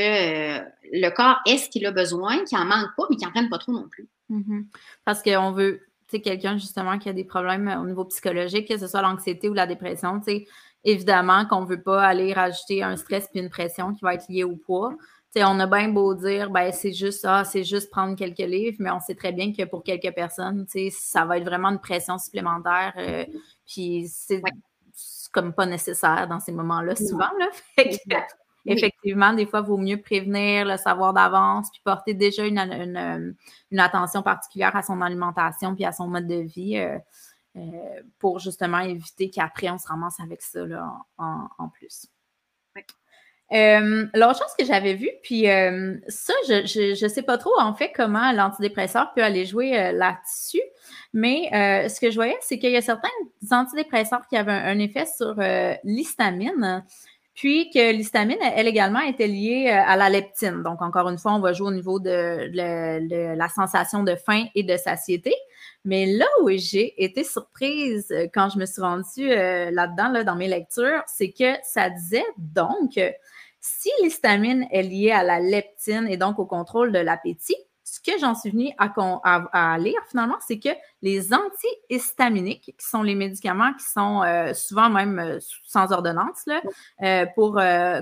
[0.59, 3.31] euh, le corps ait ce qu'il a besoin, qu'il n'en manque pas, mais qu'il n'en
[3.31, 4.07] prenne pas trop non plus.
[4.29, 4.65] Mm-hmm.
[5.05, 8.77] Parce qu'on veut, tu sais, quelqu'un justement qui a des problèmes au niveau psychologique, que
[8.77, 10.47] ce soit l'anxiété ou la dépression, tu sais,
[10.83, 14.27] évidemment qu'on ne veut pas aller rajouter un stress puis une pression qui va être
[14.29, 14.95] liée au poids.
[15.31, 18.77] sais, on a bien beau dire, ben c'est juste ça, c'est juste prendre quelques livres,
[18.79, 22.17] mais on sait très bien que pour quelques personnes, ça va être vraiment une pression
[22.17, 22.93] supplémentaire.
[22.97, 23.25] Euh,
[23.67, 24.41] puis c'est
[25.31, 27.29] comme pas nécessaire dans ces moments-là, souvent.
[27.39, 27.49] Là.
[28.65, 33.79] effectivement, des fois, il vaut mieux prévenir, le savoir d'avance, puis porter déjà une, une,
[33.79, 36.97] attention particulière à son alimentation puis à son mode de vie euh,
[37.55, 42.07] euh, pour justement éviter qu'après, on se ramasse avec ça là, en, plus.
[43.51, 45.45] Euh, l'autre chose que j'avais vue, puis
[46.07, 50.61] ça, je ne sais pas trop en fait comment l'antidépresseur peut aller jouer là-dessus,
[51.13, 53.09] mais euh, ce que je voyais, c'est qu'il y a certains
[53.51, 56.83] antidépresseurs qui avaient un, effet sur euh, l'histamine,
[57.33, 60.61] puis que l'histamine, elle également était liée euh, à la leptine.
[60.61, 64.63] Donc, encore une fois, on va jouer au niveau de, la sensation de faim et
[64.63, 65.33] de satiété.
[65.83, 70.47] Mais là où j'ai été surprise quand je me suis rendue là-dedans, là, dans mes
[70.47, 72.99] lectures, c'est que ça disait donc,
[73.61, 77.55] si l'histamine est liée à la leptine et donc au contrôle de l'appétit,
[77.89, 80.69] ce que j'en suis venue à, lire finalement, c'est que
[81.01, 86.45] les antihistaminiques, qui sont les médicaments qui sont euh, souvent même euh, sans ordonnance
[87.03, 87.53] euh, pour,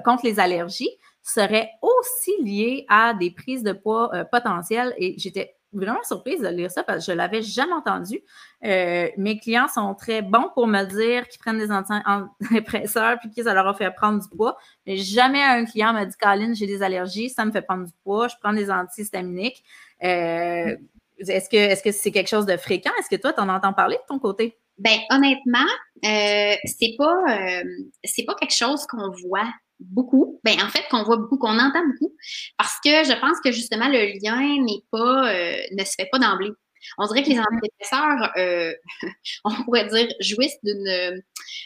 [0.03, 0.89] contre les allergies,
[1.23, 4.93] seraient aussi liés à des prises de poids potentielles.
[4.97, 8.21] Et j'étais vraiment surprise de lire ça parce que je ne l'avais jamais entendu.
[8.65, 13.43] Euh, mes clients sont très bons pour me dire qu'ils prennent des antidépresseurs puis que
[13.43, 14.57] ça leur a fait prendre du poids.
[14.85, 17.93] Mais jamais un client m'a dit Caroline, j'ai des allergies, ça me fait prendre du
[18.03, 19.63] poids, je prends des antihistaminiques.
[20.03, 20.75] Euh,
[21.19, 22.91] est-ce que est-ce que c'est quelque chose de fréquent?
[22.99, 24.57] Est-ce que toi, tu en entends parler de ton côté?
[24.77, 25.65] Ben honnêtement,
[26.05, 27.63] euh, c'est pas euh,
[28.03, 30.39] c'est pas quelque chose qu'on voit beaucoup.
[30.43, 32.15] Ben, en fait, qu'on voit beaucoup, qu'on entend beaucoup,
[32.57, 36.19] parce que je pense que justement, le lien n'est pas, euh, ne se fait pas
[36.19, 36.51] d'emblée.
[36.97, 37.53] On dirait que les mm-hmm.
[37.53, 38.73] antidépresseurs, euh,
[39.43, 41.21] on pourrait dire, jouissent d'une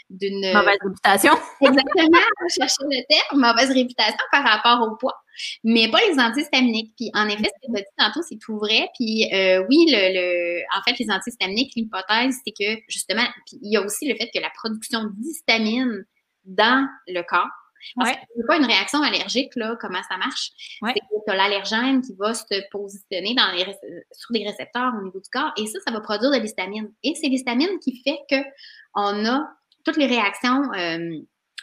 [0.10, 1.34] d'une mauvaise réputation.
[1.62, 2.20] Exactement,
[2.50, 5.16] je cherchais le terme, mauvaise réputation par rapport au poids,
[5.64, 6.94] mais pas les antihistaminiques.
[6.98, 8.90] Puis en effet, ce que tu as dit tantôt, c'est tout vrai.
[8.98, 13.72] Puis euh, oui, le, le, en fait, les antihistaminiques, l'hypothèse, c'est que justement, puis il
[13.72, 16.06] y a aussi le fait que la production d'histamine
[16.46, 17.48] dans le corps
[17.96, 20.52] parce que pas une réaction allergique, là, comment ça marche.
[20.86, 23.66] C'est que tu as l'allergène qui va se positionner dans les,
[24.12, 26.92] sur des récepteurs au niveau du corps et ça, ça va produire de l'histamine.
[27.04, 29.52] Et c'est l'histamine qui fait qu'on a
[29.84, 31.20] toutes les réactions, euh,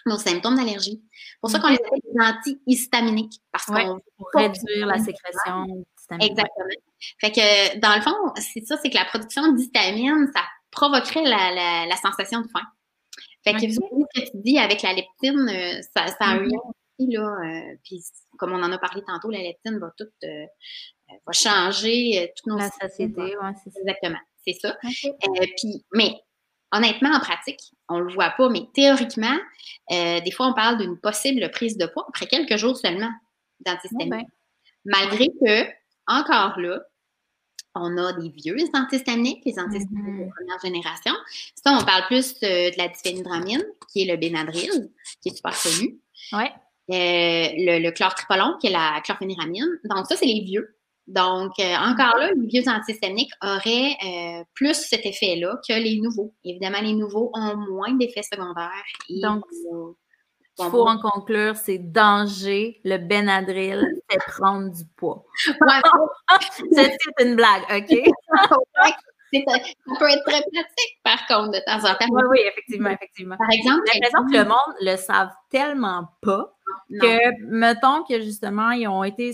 [0.07, 1.03] nos symptômes d'allergie.
[1.13, 3.41] C'est pour ça qu'on les appelle des antihistaminiques.
[3.53, 6.31] Parce qu'on pour réduire la sécrétion d'histamine.
[6.31, 6.67] Exactement.
[7.21, 11.87] Fait que, dans le fond, c'est ça, c'est que la production d'histamine, ça provoquerait la,
[11.87, 12.67] la sensation de faim.
[13.45, 16.59] Fait que ce que tu dis avec la leptine, euh, ça, ça, a un lien
[16.65, 17.23] aussi, là.
[17.23, 18.03] Euh, puis
[18.39, 20.45] comme on en a parlé tantôt, la leptine va tout euh,
[21.27, 24.77] va changer toutes nos La société, oui, c'est Exactement, c'est ça.
[25.57, 26.15] puis, mais
[26.73, 29.37] honnêtement, en pratique, on le voit pas, mais théoriquement,
[29.91, 33.11] des fois, on parle d'une possible prise de poids après quelques jours seulement
[33.61, 34.11] d'antihistaminique.
[34.11, 34.25] Ben.
[34.85, 35.71] Malgré que,
[36.07, 36.81] encore là,
[37.81, 40.35] on a des vieux antihistaminiques, les antihistaminiques de mm-hmm.
[40.35, 41.13] première génération.
[41.55, 44.91] Ça, on parle plus euh, de la diphénidramine, qui est le Benadryl,
[45.23, 45.99] qui est super connu.
[46.33, 46.51] Ouais.
[46.91, 49.69] Euh, le, le chlortripolone, qui est la chlorphéniramine.
[49.85, 50.75] Donc, ça, c'est les vieux.
[51.07, 56.35] Donc, euh, encore là, les vieux antihistaminiques auraient euh, plus cet effet-là que les nouveaux.
[56.45, 58.85] Évidemment, les nouveaux ont moins d'effets secondaires.
[59.09, 59.43] Donc,
[60.59, 62.81] il faut en conclure, c'est danger.
[62.85, 65.25] Le Benadryl fait prendre du poids.
[66.73, 67.99] c'est une blague, OK?
[69.33, 69.59] ça
[69.99, 72.07] peut être très pratique, par contre, de temps en temps.
[72.11, 73.37] Oui, oui, effectivement, effectivement.
[73.37, 76.55] Par exemple, j'ai l'impression que le monde le savent tellement pas
[77.01, 79.33] que, mettons que justement, ils ont été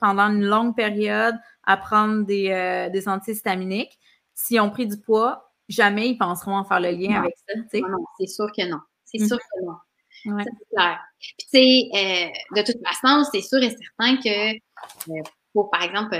[0.00, 3.98] pendant une longue période à prendre des, euh, des antihistaminiques.
[4.34, 7.80] S'ils ont pris du poids, jamais ils penseront à faire le lien avec ça.
[7.80, 8.78] Non, c'est sûr que non.
[9.04, 9.76] C'est sûr que non.
[10.24, 11.00] C'est clair.
[11.18, 15.82] Puis, tu sais, euh, de toute façon, c'est sûr et certain que euh, pour, par
[15.82, 16.16] exemple,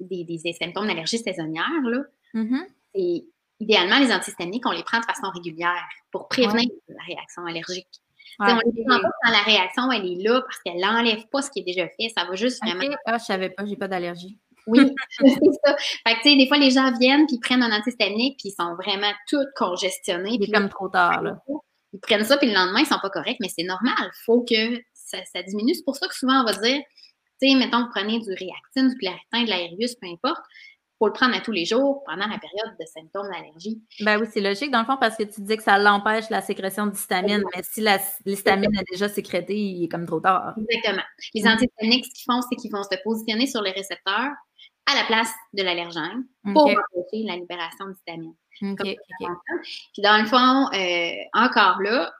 [0.00, 2.02] des, des, symptômes d'allergie saisonnière, là,
[2.34, 3.24] mm-hmm.
[3.60, 7.88] idéalement, les antihistaminiques, on les prend de façon régulière pour prévenir la réaction allergique.
[8.38, 11.42] on ne les prend pas quand la réaction, elle est là parce qu'elle n'enlève pas
[11.42, 12.10] ce qui est déjà fait.
[12.16, 12.94] Ça va juste vraiment.
[13.06, 14.38] Ah, je savais pas, j'ai pas d'allergie.
[14.66, 14.80] Oui,
[15.18, 15.28] c'est
[15.64, 15.76] ça.
[16.06, 18.54] Fait que, tu sais, des fois, les gens viennent puis prennent un antihistamique puis ils
[18.54, 20.38] sont vraiment tous congestionnés.
[20.40, 21.38] C'est comme trop tard, là.
[21.94, 23.94] Ils prennent ça puis le lendemain, ils sont pas corrects, mais c'est normal.
[23.98, 25.74] Il faut que ça, diminue.
[25.74, 26.82] C'est pour ça que souvent, on va dire,
[27.40, 30.42] tu sais, mettons, vous prenez du réactine, du claritin, de l'aérius, peu importe
[30.98, 33.82] faut le prendre à tous les jours pendant la période de symptômes d'allergie.
[34.00, 36.40] Ben oui, c'est logique dans le fond parce que tu dis que ça l'empêche la
[36.40, 37.84] sécrétion d'histamine, mais si
[38.24, 40.54] l'histamine est déjà sécrétée, il est comme trop tard.
[40.56, 41.02] Exactement.
[41.34, 44.32] Les antihistamiques, ce qu'ils font, c'est qu'ils vont se positionner sur les récepteurs
[44.86, 48.34] à la place de l'allergène pour empêcher la libération d'histamine.
[48.60, 52.12] Puis dans le fond, euh, encore là,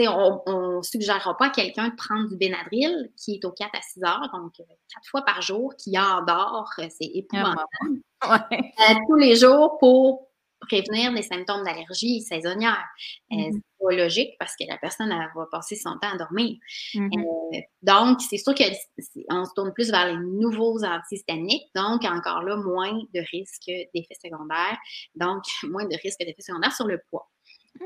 [0.00, 3.80] on ne suggérera pas à quelqu'un de prendre du Benadryl qui est au 4 à
[3.80, 7.66] 6 heures, donc euh, quatre fois par jour, qui endort, euh, c'est épouvantable.
[8.24, 10.27] Euh, tous les jours pour
[10.60, 12.84] prévenir des symptômes d'allergie saisonnière.
[13.30, 13.52] Mm-hmm.
[13.52, 16.56] c'est pas logique parce que la personne va passer son temps à dormir.
[16.94, 17.64] Mm-hmm.
[17.82, 22.92] donc, c'est sûr qu'on se tourne plus vers les nouveaux antihistaminiques, donc encore là, moins
[22.92, 24.78] de risques d'effets secondaires,
[25.14, 27.28] donc moins de risques d'effets secondaires sur le poids.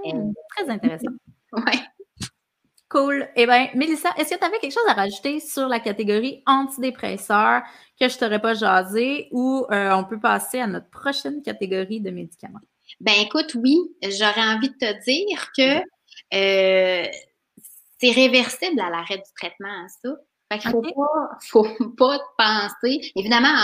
[0.04, 1.12] Mm, très intéressant.
[1.52, 1.78] Oui.
[2.92, 3.26] Cool.
[3.36, 7.62] Eh bien, Mélissa, est-ce que tu avais quelque chose à rajouter sur la catégorie antidépresseurs
[7.98, 12.10] que je t'aurais pas jasé ou euh, on peut passer à notre prochaine catégorie de
[12.10, 12.60] médicaments?
[13.00, 15.78] Ben écoute, oui, j'aurais envie de te dire que
[16.34, 17.08] euh,
[17.98, 20.10] c'est réversible à l'arrêt du traitement, ça.
[20.52, 23.00] Fait qu'il faut pas, faut pas penser.
[23.16, 23.54] Évidemment,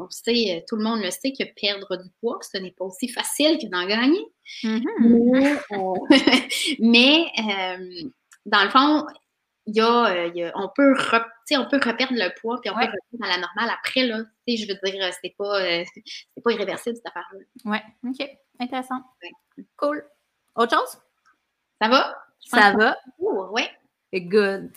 [0.00, 3.08] on sait, tout le monde le sait que perdre du poids, ce n'est pas aussi
[3.08, 4.26] facile que d'en gagner.
[4.64, 5.58] Mm-hmm.
[6.80, 8.08] Mais, euh,
[8.48, 9.06] dans le fond,
[9.66, 13.22] il y a, euh, on, peut on peut reperdre le poids, puis on peut revenir
[13.22, 14.24] à la normale après, là.
[14.46, 15.84] Je veux dire, c'est pas, euh,
[16.42, 17.40] pas irréversible, cette affaire-là.
[17.64, 18.28] Oui, OK.
[18.58, 19.02] Intéressant.
[19.76, 20.04] Cool.
[20.56, 20.98] Autre chose?
[21.80, 22.16] Ça va?
[22.40, 22.96] Ça va?
[23.18, 23.62] Oui.
[24.12, 24.72] Good.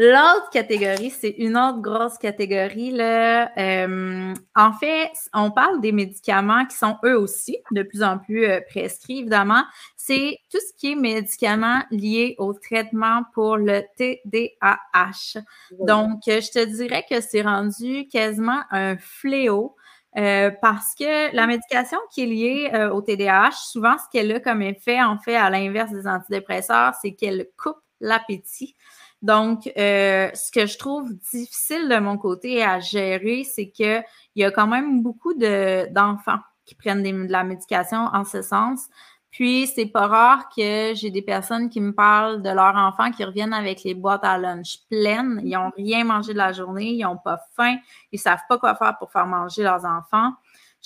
[0.00, 2.92] L'autre catégorie, c'est une autre grosse catégorie.
[2.92, 3.50] Là.
[3.58, 8.46] Euh, en fait, on parle des médicaments qui sont eux aussi de plus en plus
[8.46, 9.64] euh, prescrits, évidemment.
[9.96, 15.42] C'est tout ce qui est médicaments liés au traitement pour le TDAH.
[15.80, 19.74] Donc, je te dirais que c'est rendu quasiment un fléau.
[20.16, 24.62] Euh, parce que la médication qui est liée au TDAH, souvent, ce qu'elle a comme
[24.62, 28.76] effet, en fait, à l'inverse des antidépresseurs, c'est qu'elle coupe l'appétit.
[29.22, 34.04] Donc, euh, ce que je trouve difficile de mon côté à gérer, c'est qu'il
[34.36, 38.88] y a quand même beaucoup d'enfants qui prennent de la médication en ce sens.
[39.30, 43.24] Puis, c'est pas rare que j'ai des personnes qui me parlent de leurs enfants qui
[43.24, 45.40] reviennent avec les boîtes à lunch pleines.
[45.44, 47.76] Ils n'ont rien mangé de la journée, ils n'ont pas faim,
[48.12, 50.32] ils savent pas quoi faire pour faire manger leurs enfants.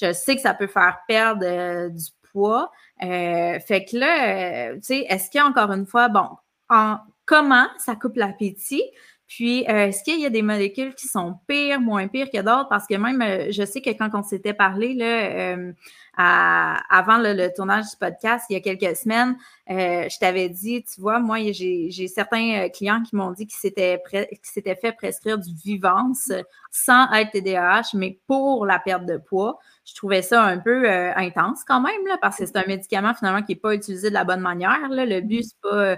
[0.00, 2.70] Je sais que ça peut faire perdre euh, du poids.
[3.02, 6.28] Euh, fait que là, tu sais, est-ce qu'il y a encore une fois, bon,
[6.68, 6.96] en,
[7.32, 8.82] comment ça coupe l'appétit.
[9.26, 12.68] Puis, euh, est-ce qu'il y a des molécules qui sont pires, moins pires que d'autres?
[12.68, 15.72] Parce que même, euh, je sais que quand on s'était parlé euh,
[16.18, 21.20] avant le, tournage du podcast, il y a quelques semaines, je t'avais dit, tu vois,
[21.20, 26.30] moi, j'ai certains clients qui m'ont dit qu'ils s'étaient fait prescrire du Vivance
[26.70, 29.58] sans être TDAH, mais pour la perte de poids.
[29.86, 33.52] Je trouvais ça un peu intense quand même, parce que c'est un médicament finalement qui
[33.52, 34.88] n'est pas utilisé de la bonne manière.
[34.90, 35.96] Le but, c'est pas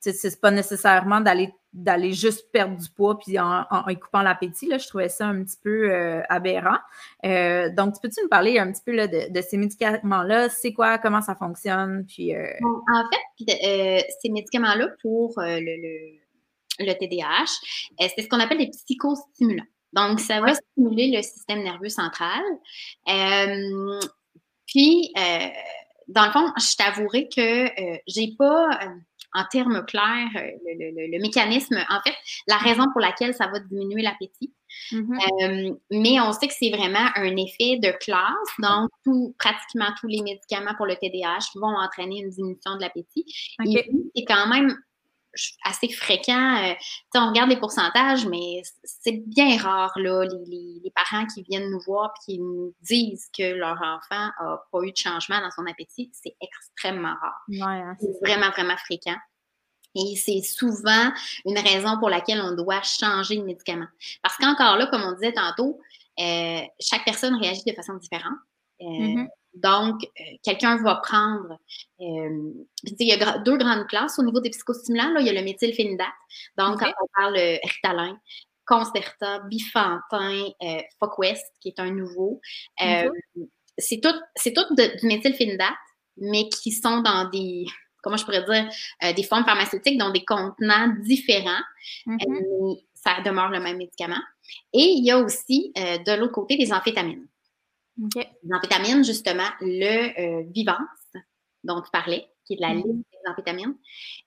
[0.00, 4.70] c'est pas nécessairement d'aller d'aller juste perdre du poids puis en, en, coupant l'appétit.
[4.70, 6.78] Je trouvais ça un petit peu euh, aberrant.
[7.24, 10.48] Euh, donc, peux-tu nous parler un petit peu là, de, ces médicaments-là?
[10.48, 10.98] C'est quoi?
[10.98, 12.06] Comment ça fonctionne?
[12.06, 17.52] Puis, euh, en fait, ces médicaments-là pour le, le, le, TDAH,
[18.00, 19.66] c'est ce qu'on appelle des psychostimulants.
[19.92, 22.42] Donc, ça va stimuler le système nerveux central.
[24.66, 25.12] puis,
[26.08, 28.70] dans le fond, je t'avouerai que j'ai pas
[29.38, 32.14] en termes clairs euh, le, mécanisme, en fait,
[32.46, 34.52] la raison pour laquelle ça va diminuer l'appétit.
[34.92, 35.70] Mm-hmm.
[35.70, 38.52] Euh, mais on sait que c'est vraiment un effet de classe.
[38.58, 43.24] Donc, tout, pratiquement tous les médicaments pour le TDAH vont entraîner une diminution de l'appétit.
[43.64, 44.76] Et c'est quand même
[45.64, 46.56] assez fréquent.
[46.64, 46.74] Euh,
[47.14, 51.80] on regarde les pourcentages, mais c'est bien rare, là, les, les, parents qui viennent nous
[51.86, 55.66] voir et qui nous disent que leur enfant n'a pas eu de changement dans son
[55.66, 56.10] appétit.
[56.12, 57.44] C'est extrêmement rare.
[57.62, 59.16] Hein, c'est vraiment, vraiment fréquent.
[59.94, 61.12] Et c'est souvent
[61.44, 63.86] une raison pour laquelle on doit changer de médicament.
[64.22, 65.80] Parce qu'encore là, comme on disait tantôt,
[66.20, 68.38] euh, chaque personne réagit de façon différente.
[68.80, 69.28] Euh, mm-hmm.
[69.54, 71.58] Donc, euh, quelqu'un va prendre,
[72.00, 72.52] euh,
[72.84, 75.10] il y a deux grandes classes au niveau des psychostimulants.
[75.10, 76.06] Là, il y a le méthylphénidate.
[76.56, 78.18] Donc, quand on parle euh, Ritalin,
[78.66, 82.40] Concerta, Bifantin, euh, Focwest, qui est un nouveau,
[83.78, 85.74] c'est tout, c'est tout du méthylphénidate,
[86.18, 87.64] mais qui sont dans des,
[88.02, 88.68] comment je pourrais dire,
[89.14, 91.62] des formes pharmaceutiques, dans des contenants différents.
[92.06, 92.82] Mm-hmm.
[92.92, 94.20] ça demeure le même médicament.
[94.72, 97.27] Et il y a aussi, de l'autre côté, des amphétamines.
[98.14, 100.78] Les amphétamines, justement, le euh, Vivance,
[101.64, 102.86] dont tu parlais, qui est de la mm-hmm.
[102.86, 103.74] liste des amphétamines,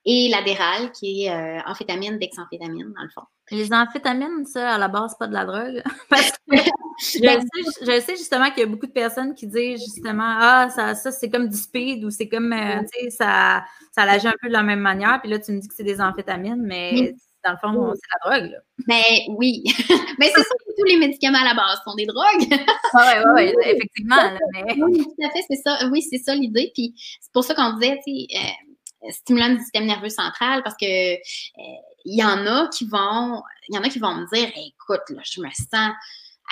[0.05, 3.21] et l'adéral, qui est euh, amphétamine d'examphétamine, dans le fond.
[3.49, 5.81] Les amphétamines, ça, à la base, pas de la drogue.
[6.09, 6.55] Parce que
[6.99, 11.11] je, sais, justement qu'il y a beaucoup de personnes qui disent justement Ah, ça, ça
[11.11, 14.47] c'est comme du speed ou c'est comme, euh, tu sais, ça, ça agit un peu
[14.47, 15.19] de la même manière.
[15.21, 18.39] Puis là, tu me dis que c'est des amphétamines, mais dans le fond, c'est la
[18.39, 18.51] drogue.
[18.51, 18.57] Là.
[18.87, 19.63] Ben oui.
[20.19, 22.25] mais c'est ça que tous les médicaments à la base sont des drogues.
[22.49, 23.01] oui,
[23.35, 24.37] oui, ouais, effectivement.
[24.85, 25.87] Oui, tout à fait, c'est ça.
[25.91, 26.71] Oui, c'est ça l'idée.
[26.73, 30.75] Puis c'est pour ça qu'on disait, tu sais, euh, stimulant du système nerveux central, parce
[30.75, 34.33] que euh, il y en a qui vont, il y en a qui vont me
[34.33, 35.91] dire, écoute, là, je me sens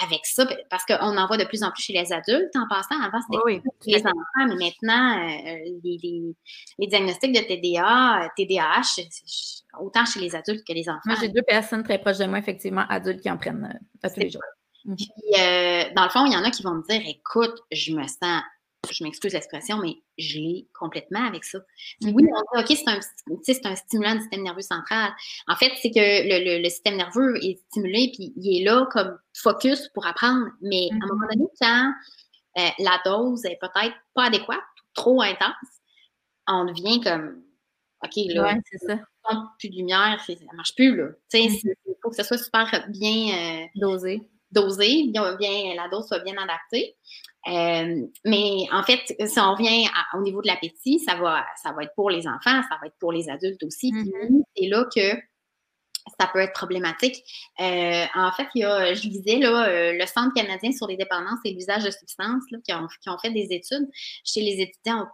[0.04, 3.02] avec ça, parce qu'on en voit de plus en plus chez les adultes en passant.
[3.02, 9.02] Avant, c'était les enfants, mais maintenant, euh, les, diagnostics de TDA, TDAH,
[9.80, 11.02] autant chez les adultes que les enfants.
[11.06, 14.20] Moi, j'ai deux personnes très proches de moi, effectivement, adultes qui en prennent euh, tous
[14.20, 14.42] les jours.
[14.96, 17.94] Puis, euh, dans le fond, il y en a qui vont me dire écoute, je
[17.94, 18.42] me sens
[18.92, 21.60] je m'excuse l'expression, mais je l'ai complètement avec ça.
[22.02, 22.44] oui, mm-hmm.
[22.54, 22.78] on dit, OK,
[23.54, 25.12] c'est un, stimulant du système nerveux central.
[25.48, 29.90] En fait, c'est que le, système nerveux est stimulé, puis il est là comme focus
[29.94, 30.48] pour apprendre.
[30.62, 31.38] Mais à un moment mm-hmm.
[31.38, 31.94] donné, quand
[32.58, 34.60] euh, la dose est peut-être pas adéquate,
[34.94, 35.54] trop intense,
[36.48, 37.44] on devient comme,
[38.04, 39.00] OK, là, c'est ça.
[39.60, 41.10] plus de lumière, ça marche plus, là.
[41.34, 44.22] Il faut que ce soit super bien euh, dosé.
[44.52, 46.96] Dosé, bien, bien, la dose soit bien adaptée.
[47.48, 51.84] Euh, mais en fait, si on revient au niveau de l'appétit, ça va, ça va
[51.84, 53.92] être pour les enfants, ça va être pour les adultes aussi.
[53.92, 54.44] Mm-hmm.
[54.56, 55.18] C'est là que
[56.20, 57.24] ça peut être problématique.
[57.62, 60.98] Euh, en fait, il y a, je disais, là, euh, le Centre canadien sur les
[60.98, 63.88] dépendances et l'usage de substances là, qui, ont, qui, ont, fait des études
[64.26, 65.08] chez les étudiants,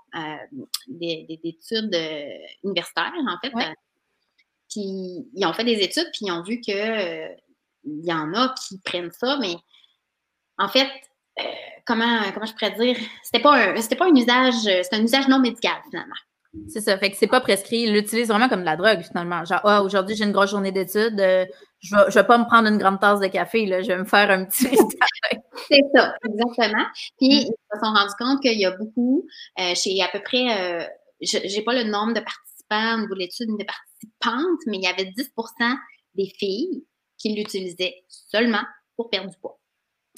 [0.88, 1.96] des, des, études
[2.64, 3.54] universitaires, en fait.
[4.70, 7.36] qui, ils ont fait des études, puis ils ont vu que
[7.86, 9.56] il y en a qui prennent ça, mais
[10.58, 10.90] en fait,
[11.40, 11.44] euh,
[11.86, 15.28] comment, comment je pourrais dire, c'était pas un, c'était pas un usage, c'est un usage
[15.28, 16.16] non médical finalement.
[16.70, 17.82] C'est ça, fait que c'est pas prescrit.
[17.82, 19.44] Il l'utilise vraiment comme de la drogue finalement.
[19.44, 21.46] Genre, ah, aujourd'hui j'ai une grosse journée d'études, euh,
[21.82, 23.98] je, vais, je vais pas me prendre une grande tasse de café, là, je vais
[23.98, 24.70] me faire un petit.
[25.68, 26.86] c'est ça, exactement.
[27.20, 27.32] Puis mm.
[27.32, 29.28] ils se sont rendus compte qu'il y a beaucoup,
[29.60, 30.90] euh, chez à peu près,
[31.22, 34.84] je j'ai pas le nombre de participants au niveau de l'étude, de participantes, mais il
[34.84, 35.76] y avait 10%
[36.16, 36.86] des filles
[37.18, 38.64] qui l'utilisaient seulement
[38.96, 39.60] pour perdre du poids.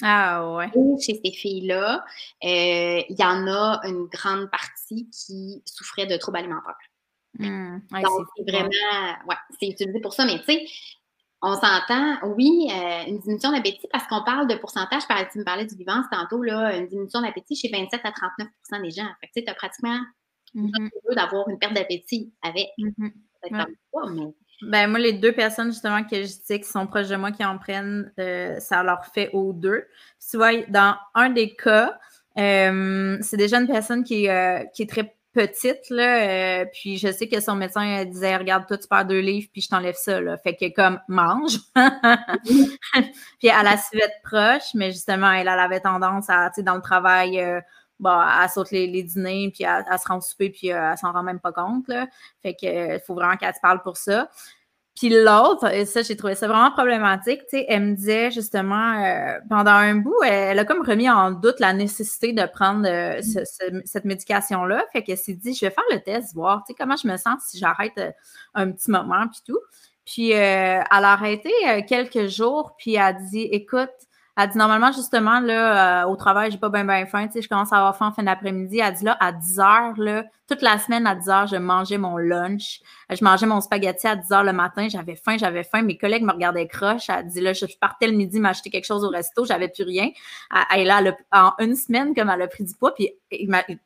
[0.02, 0.70] Ah ouais.
[1.00, 2.04] chez ces filles-là,
[2.44, 6.76] euh, il y en a une grande partie qui souffrait de troubles alimentaires.
[7.38, 7.78] Mmh.
[8.02, 8.68] Donc, c'est vraiment,
[9.28, 10.66] ouais, c'est utilisé pour ça, mais tu sais,
[11.42, 15.66] on s'entend, oui, euh, une diminution d'appétit parce qu'on parle de pourcentage, tu me parlais
[15.66, 19.06] du vivant tantôt, là, une diminution d'appétit chez 27 à 39% des gens.
[19.20, 19.98] Fait que tu sais, as pratiquement
[20.54, 20.72] mmh
[21.14, 22.68] d'avoir une perte d'appétit avec.
[22.78, 23.08] Mmh
[23.50, 23.58] mais
[24.62, 27.44] ben, moi, les deux personnes, justement, que je dis qui sont proches de moi, qui
[27.44, 29.86] en prennent, euh, ça leur fait aux deux.
[30.30, 31.98] tu vois, dans un des cas,
[32.38, 37.28] euh, c'est déjà une personne qui, euh, qui est très petite, là, puis je sais
[37.28, 40.20] que son médecin disait Regarde, toi, tu perds deux livres, puis je t'enlève ça.
[40.20, 40.36] Là.
[40.38, 41.58] Fait que, comme, mange.
[42.44, 46.62] puis elle a su être proche, mais justement, elle, elle avait tendance à, tu sais,
[46.64, 47.40] dans le travail,
[48.00, 51.40] bah, elle saute les, dîners, puis elle, se rend souper, puis elle s'en rend même
[51.40, 51.86] pas compte.
[51.86, 52.08] Là.
[52.42, 54.28] Fait que faut vraiment qu'elle se parle pour ça.
[54.98, 59.00] Puis l'autre, et ça, j'ai trouvé ça vraiment problématique, tu sais, elle me disait justement,
[59.00, 63.20] euh, pendant un bout, elle, a comme remis en doute la nécessité de prendre euh,
[63.84, 64.84] cette médication-là.
[64.92, 67.16] Fait qu'elle s'est dit, je vais faire le test, voir, tu sais, comment je me
[67.16, 68.10] sens si j'arrête euh,
[68.54, 69.60] un petit moment, puis tout.
[70.04, 71.52] Puis elle a arrêté
[71.86, 73.90] quelques jours, puis elle a dit, écoute,
[74.40, 77.26] elle dit normalement, justement, là, euh, au travail, j'ai pas bien bien faim.
[77.26, 78.78] Tu sais, je commence à avoir faim en fin d'après-midi.
[78.78, 81.98] Elle dit là, à 10 heures, là, toute la semaine à 10 heures, je mangeais
[81.98, 82.78] mon lunch.
[83.10, 84.86] Je mangeais mon spaghetti à 10 heures le matin.
[84.88, 85.82] J'avais faim, j'avais faim.
[85.82, 87.10] Mes collègues me regardaient croche.
[87.10, 90.10] Elle dit là, je partais le midi m'acheter quelque chose au resto, j'avais plus rien.
[90.72, 93.10] Elle, là, en une semaine, comme elle a pris du poids, puis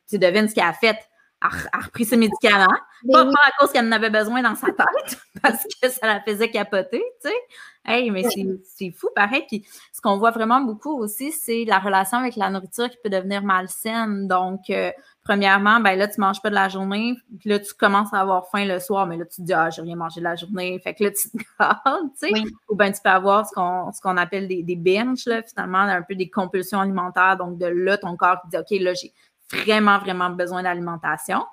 [0.07, 0.99] tu devines ce qu'elle a fait
[1.43, 2.65] a, repris ses médicaments.
[3.11, 6.49] Pas, à cause qu'elle en avait besoin dans sa tête, parce que ça la faisait
[6.49, 7.35] capoter, tu sais.
[7.85, 8.23] Hey, mais
[8.63, 9.43] c'est fou, pareil.
[9.49, 13.09] Puis ce qu'on voit vraiment beaucoup aussi, c'est la relation avec la nourriture qui peut
[13.09, 14.25] devenir malsaine.
[14.25, 14.89] Donc, euh,
[15.21, 18.49] premièrement, ben là, tu manges pas de la journée, puis là, tu commences à avoir
[18.49, 20.79] faim le soir, mais là, tu te dis, ah, j'ai rien mangé de la journée.
[20.81, 22.43] Fait que là, tu te gardes, tu sais.
[22.69, 25.79] Ou bien tu peux avoir ce qu'on ce qu'on appelle des, des binges, là, finalement,
[25.79, 27.35] un peu des compulsions alimentaires.
[27.35, 29.11] Donc, de là, ton corps dit, OK, là, j'ai
[29.51, 31.45] vraiment, vraiment besoin d'alimentation.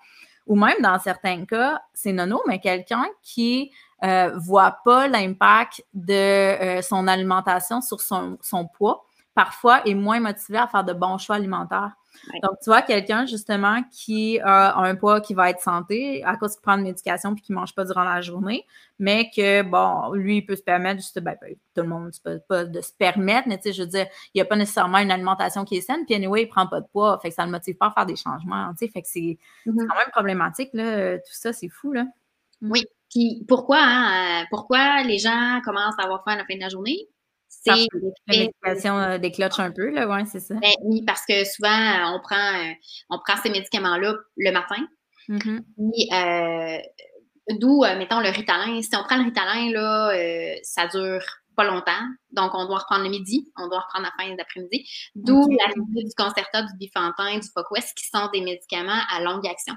[0.47, 3.71] Ou même dans certains cas, c'est nono, mais quelqu'un qui
[4.03, 10.21] euh, voit pas l'impact de euh, son alimentation sur son, son, poids, parfois est moins
[10.21, 11.93] motivé à faire de bons choix alimentaires.
[12.43, 16.53] Donc, tu vois, quelqu'un justement qui a un poids qui va être santé à cause
[16.53, 18.67] qu'il prend de médication puis qui ne mange pas durant la journée,
[18.99, 22.31] mais que, bon, lui, il peut se permettre, juste, ben, ben, tout le monde ne
[22.31, 24.57] peut pas de se permettre, mais tu sais, je veux dire, il n'y a pas
[24.57, 27.31] nécessairement une alimentation qui est saine, puis anyway, il ne prend pas de poids, fait
[27.31, 29.39] que ça ne le motive pas à faire des changements, tu sais, fait que c'est
[29.67, 29.87] mm-hmm.
[29.87, 32.05] quand même problématique, là, tout ça, c'est fou, là.
[32.61, 32.71] Mm.
[32.71, 36.61] Oui, puis pourquoi, hein, pourquoi les gens commencent à avoir faim à la fin de
[36.61, 37.09] la journée?
[37.51, 37.89] C'est
[38.29, 40.55] la médication euh, déclenche un peu, là, ouais, c'est ça.
[40.55, 42.73] Ben oui, parce que souvent, on prend, euh,
[43.11, 44.87] on prend ces médicaments-là le matin.
[45.29, 46.79] Puis, euh,
[47.59, 48.81] d'où, mettons, le ritalin.
[48.81, 50.13] Si on prend le ritalin, là,
[50.63, 51.23] ça dure
[51.57, 52.07] pas longtemps.
[52.31, 54.89] Donc, on doit reprendre le midi, on doit reprendre la fin d'après-midi.
[55.15, 59.47] D'où la l'arrivée du Concerta, du Bifantin, du Focus, qui sont des médicaments à longue
[59.47, 59.75] action.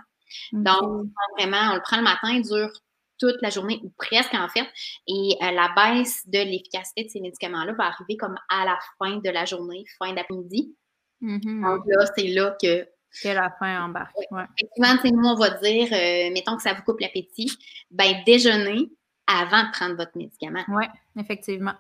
[0.54, 1.08] Donc,
[1.38, 2.72] vraiment, on le prend le matin, il dure
[3.20, 4.68] toute la journée, ou presque en fait.
[5.08, 9.18] Et euh, la baisse de l'efficacité de ces médicaments-là va arriver comme à la fin
[9.18, 10.76] de la journée, fin d'après-midi.
[11.22, 11.62] Mm-hmm.
[11.62, 12.88] Donc là, c'est là que.
[13.22, 14.16] Que la fin embarque.
[14.32, 14.44] Ouais.
[14.58, 17.56] Effectivement, nous, on va dire, euh, mettons que ça vous coupe l'appétit,
[17.92, 18.90] ben déjeuner
[19.28, 20.64] avant de prendre votre médicament.
[20.70, 20.86] Oui,
[21.20, 21.76] effectivement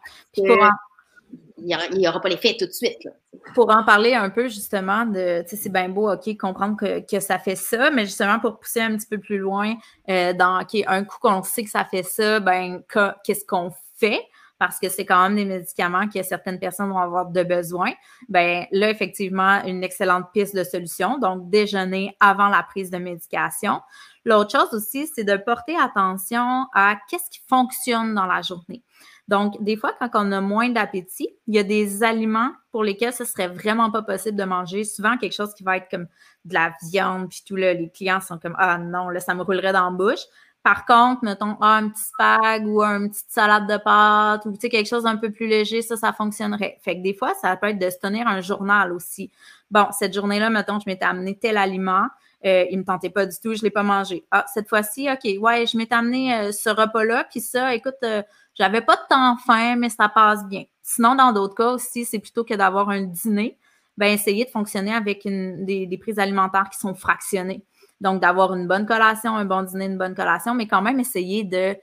[1.57, 3.07] il n'y aura, pas l'effet tout de suite.
[3.55, 7.55] Pour en parler un peu, justement, de c'est bien beau, OK, comprendre que, ça fait
[7.55, 9.75] ça, mais justement, pour pousser un petit peu plus loin,
[10.09, 12.81] euh, dans OK, un coup qu'on sait que ça fait ça, ben
[13.23, 14.21] qu'est-ce qu'on fait?
[14.59, 17.91] Parce que c'est quand même des médicaments que certaines personnes vont avoir de besoin.
[18.29, 21.17] Ben là, effectivement, une excellente piste de solution.
[21.17, 23.81] Donc, déjeuner avant la prise de médication.
[24.25, 28.83] L'autre chose aussi, c'est de porter attention à qu'est-ce qui fonctionne dans la journée.
[29.27, 33.13] Donc, des fois, quand on a moins d'appétit, il y a des aliments pour lesquels
[33.13, 34.83] ce serait vraiment pas possible de manger.
[34.83, 36.07] Souvent, quelque chose qui va être comme
[36.45, 39.43] de la viande, puis tout, là, les clients sont comme Ah non, là, ça me
[39.43, 40.25] roulerait dans la bouche.
[40.63, 44.87] Par contre, mettons, ah, un petit spag ou une petite salade de pâtes ou quelque
[44.87, 46.77] chose d'un peu plus léger, ça, ça fonctionnerait.
[46.81, 49.29] Fait que des fois, ça peut être de se tenir un journal aussi.
[49.69, 52.07] Bon, cette journée-là, mettons, je m'étais amené tel aliment,
[52.45, 54.25] euh, il me tentait pas du tout, je l'ai pas mangé.
[54.31, 58.21] Ah, cette fois-ci, OK, ouais, je m'étais amené euh, ce repas-là, puis ça, écoute, euh,
[58.55, 60.63] j'avais pas de temps faim, mais ça passe bien.
[60.81, 63.57] Sinon, dans d'autres cas aussi, c'est plutôt que d'avoir un dîner,
[63.97, 67.63] ben essayer de fonctionner avec une, des, des prises alimentaires qui sont fractionnées.
[68.01, 71.43] Donc, d'avoir une bonne collation, un bon dîner, une bonne collation, mais quand même essayer
[71.43, 71.75] de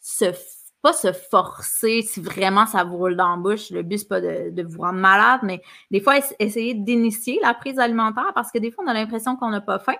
[0.00, 0.32] se
[0.82, 3.70] pas se forcer si vraiment ça vous roule dans la bouche.
[3.70, 7.54] Le but, c'est pas de, de, vous rendre malade, mais des fois, essayer d'initier la
[7.54, 9.94] prise alimentaire parce que des fois, on a l'impression qu'on n'a pas faim.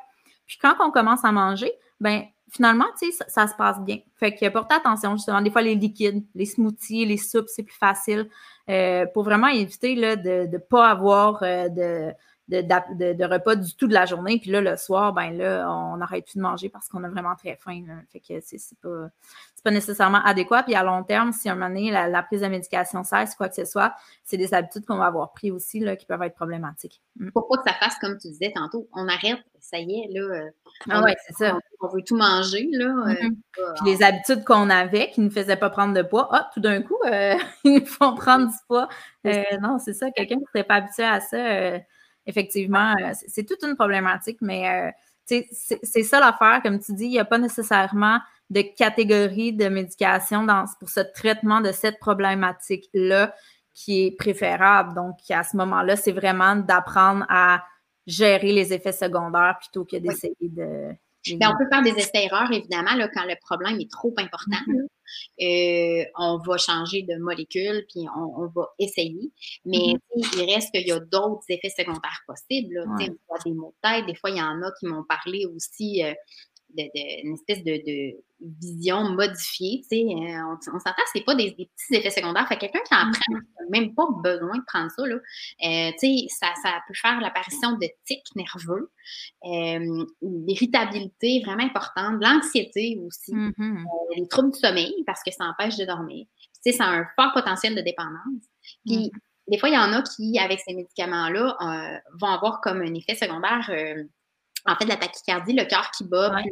[0.45, 3.99] Puis quand on commence à manger, ben finalement, tu sais, ça, se passe bien.
[4.17, 7.77] Fait que portez attention, justement, des fois, les liquides, les smoothies, les soupes, c'est plus
[7.77, 8.29] facile
[8.69, 12.13] euh, pour vraiment éviter là, de ne pas avoir euh, de
[12.49, 14.39] de, repas du tout de la journée.
[14.39, 17.35] Puis là, le soir, ben là, on n'arrête plus de manger parce qu'on a vraiment
[17.37, 17.85] très faim.
[18.13, 19.09] Fait que c'est pas,
[19.63, 20.63] pas nécessairement adéquat.
[20.63, 23.49] Puis à long terme, si à un moment donné, la, prise de médication cesse, quoi
[23.49, 26.35] que ce soit, c'est des habitudes qu'on va avoir pris aussi là, qui peuvent être
[26.35, 27.01] problématiques.
[27.17, 27.31] Mm.
[27.31, 30.21] Pourquoi que ça fasse comme tu disais tantôt, on arrête, ça y est, là.
[30.21, 30.51] Euh,
[30.91, 31.59] ah ouais, c'est ça.
[31.81, 32.87] On, veut tout manger, là.
[32.87, 33.75] Euh, mm-hmm.
[33.77, 36.61] Puis les habitudes qu'on avait qui ne nous faisaient pas prendre de poids, ah, tout
[36.61, 37.35] d'un coup, euh,
[37.65, 38.89] ils nous font prendre du poids.
[39.25, 41.79] non, c'est ça, quelqu'un qui ne serait pas habitué à ça
[42.27, 44.91] effectivement, euh, c'est toute une problématique, mais euh,
[45.27, 46.61] c'est ça l'affaire.
[46.63, 48.19] Comme tu dis, il n'y a pas nécessairement
[48.51, 53.35] de catégorie de médication dans, pour ce traitement de cette problématique-là
[53.75, 54.95] qui est préférable.
[54.95, 57.63] Donc, à ce moment-là, c'est vraiment d'apprendre à
[58.07, 60.91] gérer les effets secondaires plutôt que d'essayer de.
[61.31, 64.59] On peut faire des essais-erreurs, évidemment, là, quand le problème est trop important.
[64.67, 64.87] Mm-hmm.
[65.41, 69.33] Euh, on va changer de molécule, puis on, va essayer.
[69.65, 70.41] Mais mm-hmm.
[70.41, 72.75] il reste qu'il y a d'autres effets secondaires possibles.
[72.75, 72.85] Là.
[72.99, 73.11] Ouais.
[73.45, 76.13] Des mots de tête, des fois, il y en a qui m'ont parlé aussi euh,
[76.77, 78.17] d'une espèce de,
[78.61, 79.83] vision modifiée.
[79.83, 82.47] Tu sais, euh, on, on s'entend, c'est pas des, petits effets secondaires.
[82.49, 83.13] Fait quelqu'un qui en mm-hmm.
[83.13, 85.07] prend, n'a même pas besoin de prendre ça.
[85.07, 85.15] Là.
[85.15, 88.91] Euh, tu sais, ça, ça, peut faire l'apparition de tics nerveux,
[89.45, 93.85] euh, l'irritabilité vraiment importante, l'anxiété aussi, mm-hmm.
[94.17, 96.27] les troubles du sommeil parce que ça empêche de dormir.
[96.65, 98.43] Tu sais, ça a un fort potentiel de dépendance.
[98.85, 99.11] Puis, mm-hmm.
[99.49, 103.15] des fois, il y en a qui, avec ces médicaments-là, vont avoir comme un effet
[103.15, 103.71] secondaire
[104.67, 106.35] en fait, la tachycardie, le cœur qui bat.
[106.37, 106.43] Euh,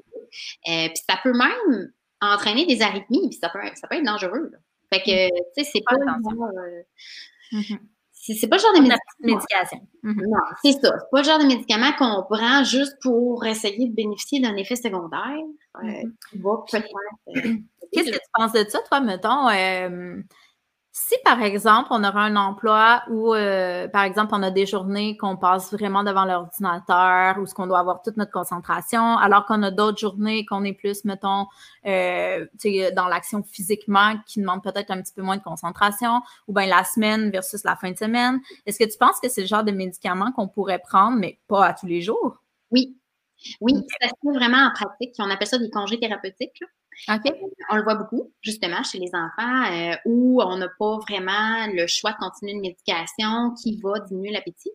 [0.64, 4.50] puis ça peut même entraîner des arythmies, puis ça peut, ça peut être dangereux.
[4.92, 5.44] Fait que, mm.
[5.56, 5.96] tu sais, c'est pas.
[5.96, 6.82] Euh,
[7.52, 7.78] mm-hmm.
[8.12, 9.88] C'est pas le genre de médication.
[10.04, 10.28] Mm-hmm.
[10.28, 10.98] Non, c'est ça.
[10.98, 14.76] C'est pas le genre de médicament qu'on prend juste pour essayer de bénéficier d'un effet
[14.76, 15.38] secondaire.
[15.82, 16.02] Euh,
[16.36, 17.64] mm-hmm.
[17.92, 19.48] Qu'est-ce que tu penses de ça, toi, mettons?
[21.02, 25.16] Si, par exemple, on aura un emploi où, euh, par exemple, on a des journées
[25.16, 29.62] qu'on passe vraiment devant l'ordinateur, où ce qu'on doit avoir toute notre concentration, alors qu'on
[29.62, 31.46] a d'autres journées qu'on est plus, mettons,
[31.86, 32.46] euh,
[32.94, 36.84] dans l'action physiquement, qui demande peut-être un petit peu moins de concentration, ou bien la
[36.84, 38.38] semaine versus la fin de semaine.
[38.66, 41.64] Est-ce que tu penses que c'est le genre de médicament qu'on pourrait prendre, mais pas
[41.64, 42.42] à tous les jours?
[42.70, 42.98] Oui.
[43.62, 43.72] Oui,
[44.02, 45.14] ça se fait vraiment en pratique.
[45.18, 46.60] On appelle ça des congés thérapeutiques.
[46.60, 46.66] Là.
[47.08, 47.18] Euh,
[47.70, 51.86] on le voit beaucoup, justement, chez les enfants, euh, où on n'a pas vraiment le
[51.86, 54.70] choix de continuer une médication qui va diminuer l'appétit.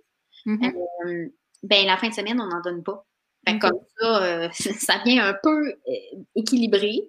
[0.47, 1.29] Euh,
[1.63, 3.05] ben, la fin de semaine, on n'en donne pas.
[3.61, 5.73] Comme ça, ça vient un peu
[6.35, 7.01] équilibré.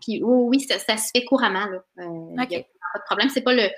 [0.00, 1.66] puis oui, ça, se fait couramment.
[1.66, 1.84] Là.
[1.96, 3.28] pas de problème.
[3.28, 3.68] C'est pas le,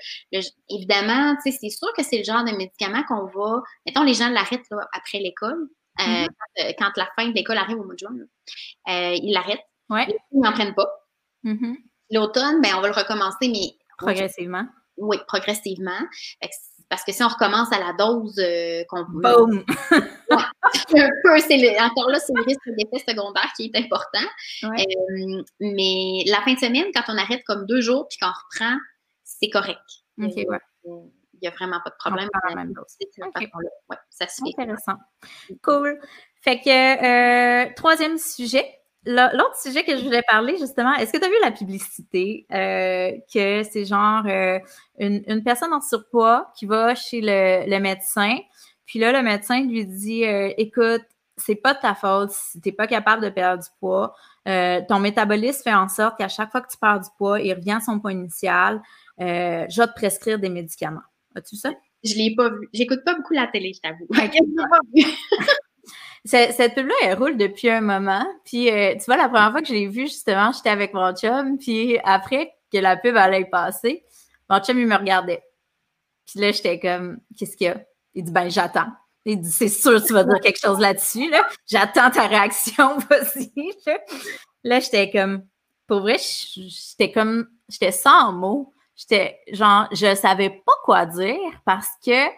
[0.69, 3.61] évidemment, c'est sûr que c'est le genre de médicament qu'on va.
[3.85, 5.67] Mettons, les gens l'arrêtent après l'école.
[5.99, 6.75] Mm-hmm.
[6.77, 8.15] quand, la fin de l'école arrive au mois de juin,
[8.87, 9.65] ils l'arrêtent.
[9.89, 10.07] Ouais.
[10.31, 10.89] Ils n'en prennent pas.
[11.43, 11.75] Mm-hmm.
[12.11, 13.77] L'automne, ben, on va le recommencer, mais.
[13.97, 14.67] Progressivement.
[14.97, 15.99] Oui, progressivement.
[16.89, 19.63] Parce que si on recommence à la dose euh, qu'on Boom!
[19.91, 24.27] un peu, c'est encore là, c'est le risque d'effet secondaire qui est important.
[24.63, 28.77] Euh, mais la fin de semaine, quand on arrête comme deux jours puis qu'on reprend,
[29.23, 29.81] c'est correct.
[30.17, 30.31] Ouais.
[30.85, 32.29] Il n'y a vraiment pas de problème.
[32.49, 32.95] La même dose.
[33.89, 34.61] Ouais, ça se fait.
[34.61, 34.97] Intéressant.
[35.63, 35.99] Cool.
[36.41, 41.25] Fait que, euh, troisième sujet, L'autre sujet que je voulais parler, justement, est-ce que tu
[41.25, 44.59] as vu la publicité euh, que c'est genre euh,
[44.97, 48.37] une, personne en surpoids qui va chez le, médecin,
[48.85, 51.03] puis là, le médecin lui dit euh, Écoute,
[51.37, 54.15] c'est pas de ta faute si tu n'es pas capable de perdre du poids.
[54.45, 57.73] ton métabolisme fait en sorte qu'à chaque fois que tu perds du poids, il revient
[57.73, 58.81] à son point initial.
[59.19, 61.01] je vais te prescrire des médicaments.
[61.35, 61.71] As-tu ça?
[62.03, 62.69] Je l'ai pas vu.
[62.73, 64.07] J'écoute pas beaucoup la télé, je t'avoue.
[66.25, 68.25] Cette pub-là, elle roule depuis un moment.
[68.45, 71.13] Puis, euh, tu vois, la première fois que je l'ai vue, justement, j'étais avec mon
[71.13, 71.57] chum.
[71.59, 74.03] Puis après que la pub allait passer,
[74.49, 75.43] mon chum, il me regardait.
[76.25, 77.77] Puis là, j'étais comme, qu'est-ce qu'il y a?
[78.15, 78.87] Il dit, ben, j'attends.
[79.25, 81.29] Il dit, c'est sûr tu vas dire quelque chose là-dessus.
[81.29, 81.47] Là.
[81.67, 83.51] J'attends ta réaction, vas-y.
[84.63, 85.45] Là, j'étais comme,
[85.87, 88.73] pour vrai, j'étais comme, j'étais sans mots.
[88.95, 92.29] J'étais genre, je savais pas quoi dire parce que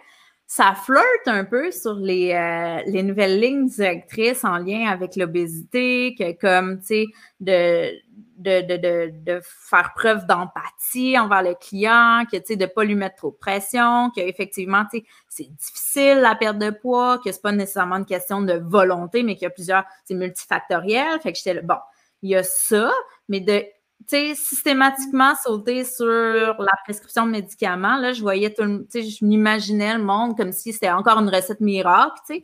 [0.50, 6.16] ça flirte un peu sur les, euh, les nouvelles lignes directrices en lien avec l'obésité,
[6.18, 7.06] que comme, tu sais,
[7.42, 7.92] de,
[8.38, 12.96] de, de, de, faire preuve d'empathie envers le client, que, tu sais, de pas lui
[12.96, 17.42] mettre trop de pression, qu'effectivement, tu sais, c'est difficile la perte de poids, que c'est
[17.42, 21.20] pas nécessairement une question de volonté, mais qu'il y a plusieurs, c'est multifactoriel.
[21.20, 21.76] Fait que j'étais bon,
[22.22, 22.90] il y a ça,
[23.28, 23.66] mais de
[24.08, 27.98] sais, systématiquement sauter sur la prescription de médicaments.
[27.98, 31.30] Là, je voyais tout tu sais, je m'imaginais le monde comme si c'était encore une
[31.30, 32.44] recette miracle, tu sais.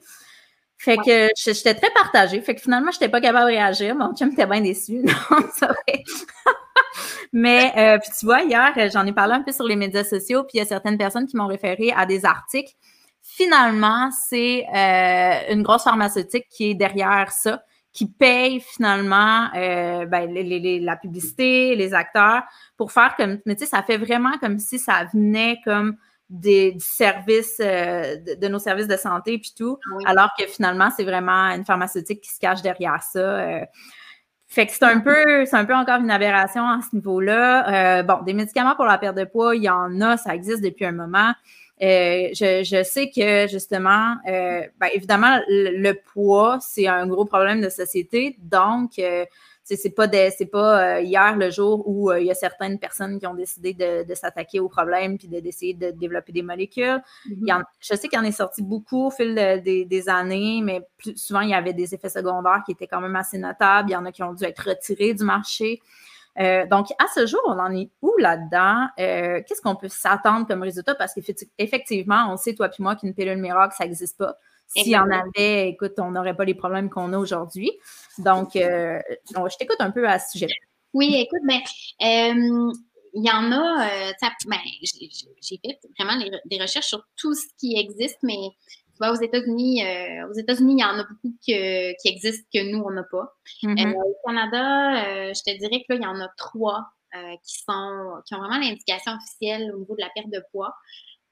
[0.84, 2.42] Fait que j'étais très partagée.
[2.42, 3.96] Fait que finalement, je n'étais pas capable de réagir.
[3.96, 5.02] Mon chum était bien déçu.
[5.32, 6.04] Non, c'est vrai.
[7.32, 10.44] Mais euh, puis tu vois, hier, j'en ai parlé un peu sur les médias sociaux,
[10.44, 12.74] puis il y a certaines personnes qui m'ont référé à des articles.
[13.22, 17.64] Finalement, c'est euh, une grosse pharmaceutique qui est derrière ça
[17.94, 20.34] qui payent finalement euh, ben,
[20.84, 22.42] la publicité, les acteurs
[22.76, 23.40] pour faire comme.
[23.46, 25.96] Mais tu sais, ça fait vraiment comme si ça venait comme
[26.28, 31.52] des, services, euh, de, nos services de santé puis tout, alors que finalement, c'est vraiment
[31.52, 33.20] une pharmaceutique qui se cache derrière ça.
[33.20, 33.66] Euh.
[34.48, 38.04] Fait que c'est un peu, c'est un peu encore une aberration à ce niveau-là.
[38.04, 40.86] bon, des médicaments pour la perte de poids, il y en a, ça existe depuis
[40.86, 41.34] un moment.
[41.82, 47.70] Euh, je, sais que justement, euh, ben, évidemment, le, poids, c'est un gros problème de
[47.70, 48.38] société.
[48.40, 49.26] Donc, euh,
[49.64, 53.74] c'est pas, pas hier le jour où il y a certaines personnes qui ont décidé
[53.74, 57.02] de, s'attaquer au problème puis d'essayer de, développer des molécules.
[57.30, 57.64] Mm-hmm.
[57.80, 61.50] je sais qu'il en est sorti beaucoup au fil des, années, mais plus souvent, il
[61.50, 63.90] y avait des effets secondaires qui étaient quand même assez notables.
[63.90, 65.82] Il y en a qui ont dû être retirés du marché.
[66.40, 68.88] Euh, donc, à ce jour, on en est où là-dedans?
[69.00, 70.96] Euh, qu'est-ce qu'on peut s'attendre comme résultat?
[70.96, 74.36] Parce qu'effectivement, on sait, toi puis moi, qu'une pilule miracle, ça n'existe pas.
[74.68, 77.72] S'il y en avait, écoute, on n'aurait pas les problèmes qu'on a aujourd'hui.
[78.18, 80.48] Donc, euh, je t'écoute un peu à ce sujet.
[80.94, 81.62] Oui, écoute, mais
[82.00, 84.14] il y en a,
[84.48, 84.58] ben,
[85.42, 88.38] j'ai fait vraiment des recherches sur tout ce qui existe, mais
[89.02, 91.54] aux États-Unis, euh, aux États-Unis, il y en a beaucoup qui
[92.06, 93.36] existent que nous, on n'a pas.
[93.64, 93.96] Mm-hmm.
[93.96, 96.86] Euh, au Canada, euh, je te dirais que là, il y en a trois
[97.44, 100.74] qui sont qui ont vraiment l'indication officielle au niveau de la perte de poids.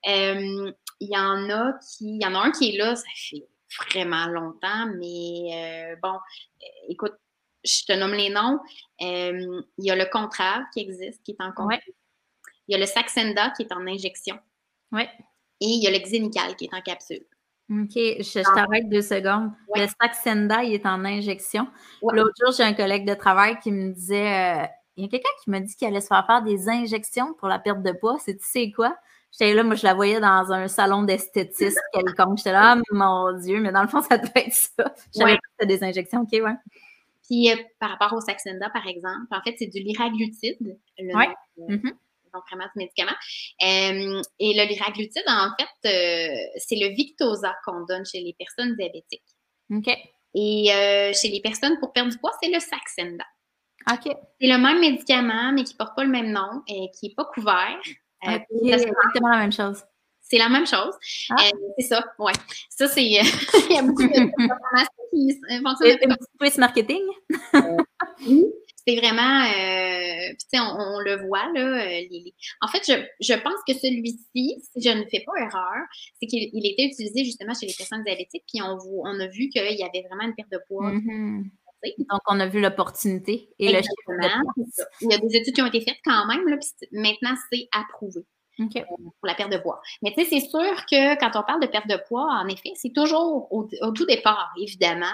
[0.06, 2.18] il y en a qui.
[2.18, 3.48] Il y en a un qui est là, ça fait
[3.90, 6.20] vraiment longtemps, mais bon,
[6.88, 7.14] écoute,
[7.64, 8.60] je te nomme les noms.
[9.00, 11.72] il y a le Contrave qui existe, qui est en compte.
[12.68, 14.38] Il y a le Saxenda qui est en injection.
[14.92, 15.04] Oui.
[15.62, 17.26] Et il y a le Xenical qui est en capsule.
[17.72, 19.52] OK, je, t'arrête deux secondes.
[19.76, 21.68] Le Saxenda, il est en injection.
[22.02, 24.66] L'autre jour, j'ai un collègue de travail qui me disait euh,
[24.98, 27.48] il y a quelqu'un qui m'a dit qu'il allait se faire faire des injections pour
[27.48, 28.18] la perte de poids.
[28.20, 28.98] C'est tu sais quoi?
[29.32, 32.40] J'étais là, moi, je la voyais dans un salon d'esthétisme quelconque.
[32.40, 34.94] J'étais là, oh, mon Dieu, mais dans le fond, ça devait être ça.
[35.16, 36.22] J'avais fait des injections.
[36.22, 36.56] OK, ouais.
[37.24, 40.58] Puis, euh, par rapport au Saxenda, par exemple, en fait, c'est du liraglutide.
[41.00, 41.26] Oui.
[41.58, 41.94] Mm-hmm
[42.34, 43.16] donc vraiment ce médicament.
[43.64, 48.76] Euh, et le liraglutide, en fait, euh, c'est le Victoza qu'on donne chez les personnes
[48.76, 49.24] diabétiques.
[49.72, 49.88] OK.
[50.34, 53.26] Et euh, chez les personnes pour perdre du poids, c'est le Saxenda.
[53.92, 54.16] OK.
[54.40, 57.16] C'est le même médicament, mais qui ne porte pas le même nom et qui n'est
[57.16, 57.80] pas couvert.
[58.24, 59.84] c'est exactement la même chose.
[60.22, 60.94] C'est la même chose.
[61.32, 61.50] Ah.
[61.78, 62.32] c'est ça, ouais.
[62.70, 63.04] Ça, c'est.
[63.04, 63.12] il
[63.70, 64.08] y a beaucoup de
[65.14, 66.58] qui fonctionnent.
[66.58, 67.02] Marketing?
[68.26, 68.46] oui
[68.86, 71.86] c'est vraiment, euh, tu sais, on, le voit, là.
[71.86, 72.02] Euh,
[72.62, 75.86] en fait, je, je pense que celui-ci, si je ne fais pas erreur,
[76.20, 79.62] c'est qu'il était utilisé justement chez les personnes diabétiques, puis on, on a vu qu'il
[79.64, 80.92] y avait vraiment une perte de poids.
[80.92, 81.44] Mm-hmm.
[81.98, 84.70] Donc, on a vu l'opportunité et le chiffre
[85.02, 87.68] Il y a des études qui ont été faites quand même, là, puis maintenant, c'est
[87.72, 88.22] approuvé.
[88.60, 89.82] Euh, pour la perte de poids.
[90.04, 92.72] Mais tu sais, c'est sûr que quand on parle de perte de poids, en effet,
[92.76, 95.08] c'est toujours au, tout départ, évidemment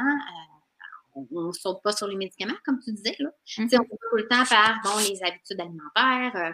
[1.31, 3.15] on ne saute pas sur les médicaments, comme tu disais.
[3.19, 3.29] Là.
[3.59, 6.51] On peut tout le temps faire bon, les habitudes alimentaires, euh,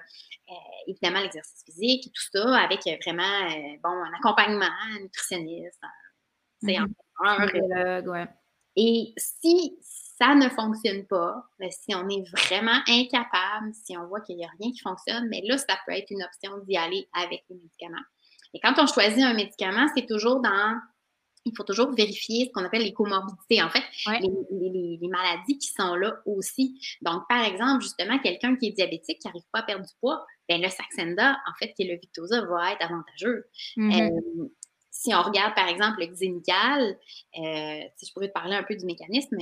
[0.51, 5.81] euh, évidemment l'exercice physique et tout ça, avec vraiment euh, bon, un accompagnement, un nutritionniste,
[6.61, 8.27] c'est mm
[8.75, 14.21] Et si ça ne fonctionne pas, ben, si on est vraiment incapable, si on voit
[14.21, 16.77] qu'il n'y a rien qui fonctionne, mais ben là, ça peut être une option d'y
[16.77, 18.03] aller avec les médicaments.
[18.53, 20.79] Et quand on choisit un médicament, c'est toujours dans
[21.45, 23.83] il faut toujours vérifier ce qu'on appelle les comorbidités, en fait,
[24.21, 26.79] les, maladies qui sont là aussi.
[27.01, 30.25] Donc, par exemple, justement, quelqu'un qui est diabétique, qui n'arrive pas à perdre du poids,
[30.47, 33.45] ben le Saxenda, en fait, qui est le Victoza, va être avantageux.
[33.77, 34.11] Mm-hmm.
[34.11, 34.49] Euh,
[34.91, 36.97] si on regarde, par exemple, le Xenical,
[37.37, 39.37] euh, si je pourrais te parler un peu du mécanisme,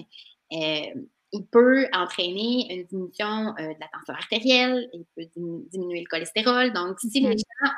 [0.54, 1.02] euh,
[1.34, 5.30] il peut entraîner une diminution de la tension artérielle, il peut
[5.72, 6.74] diminuer le cholestérol.
[6.74, 7.44] Donc, si les mm-hmm.
[7.64, 7.72] gens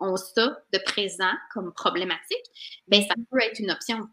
[0.00, 2.44] ont ça de présent comme problématique,
[2.88, 4.08] ben ça peut être une option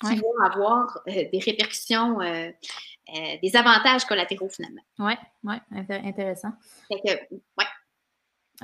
[0.00, 2.50] qui va avoir euh, des répercussions, euh,
[3.14, 4.82] euh, des avantages collatéraux finalement.
[4.98, 5.12] Oui,
[5.44, 5.54] oui,
[5.88, 6.52] intéressant.
[6.88, 7.66] Fait que, ouais.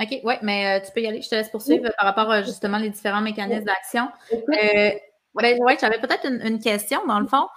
[0.00, 1.22] OK, oui, mais tu peux y aller.
[1.22, 4.08] Je te laisse poursuivre par rapport à justement les différents mécanismes d'action.
[4.48, 4.98] ben,
[5.34, 7.48] ouais, j'avais peut-être une, question dans le fond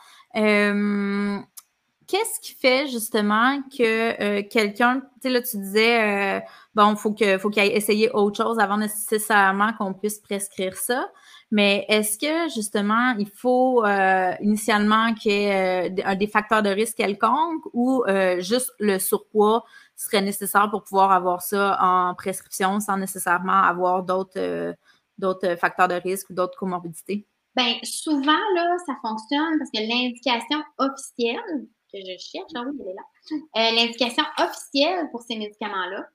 [2.12, 6.42] qu'est-ce qui fait justement que euh, quelqu'un, tu sais, là, tu disais, euh,
[6.76, 11.10] bon, faut faut qu'il aille essayer autre chose avant nécessairement qu'on puisse prescrire ça.
[11.52, 16.98] Mais est-ce que justement, il faut euh, initialement qu'il y ait des facteurs de risque
[16.98, 18.04] quelconques ou
[18.40, 19.64] juste le surpoids
[19.96, 24.76] serait nécessaire pour pouvoir avoir ça en prescription sans nécessairement avoir d'autres
[25.18, 27.26] d'autres facteurs de risque ou d'autres comorbidités?
[27.56, 32.52] Bien, souvent, là, ça fonctionne parce que l'indication officielle que je cherche.
[32.56, 33.02] Ah oui, elle est là.
[33.58, 36.08] Euh, l'indication officielle pour ces médicaments-là,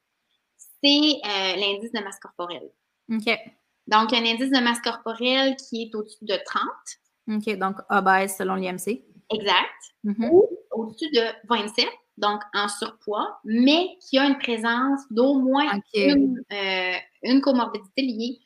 [0.57, 2.71] c'est euh, l'indice de masse corporelle.
[3.13, 3.39] OK.
[3.87, 7.39] Donc, un indice de masse corporelle qui est au-dessus de 30.
[7.39, 9.03] OK, donc obèse selon l'IMC.
[9.31, 9.83] Exact.
[10.05, 10.31] Mm-hmm.
[10.31, 16.43] Ou au-dessus de 27, donc en surpoids, mais qui a une présence d'au moins une,
[16.53, 18.41] euh, une, comorbidité liée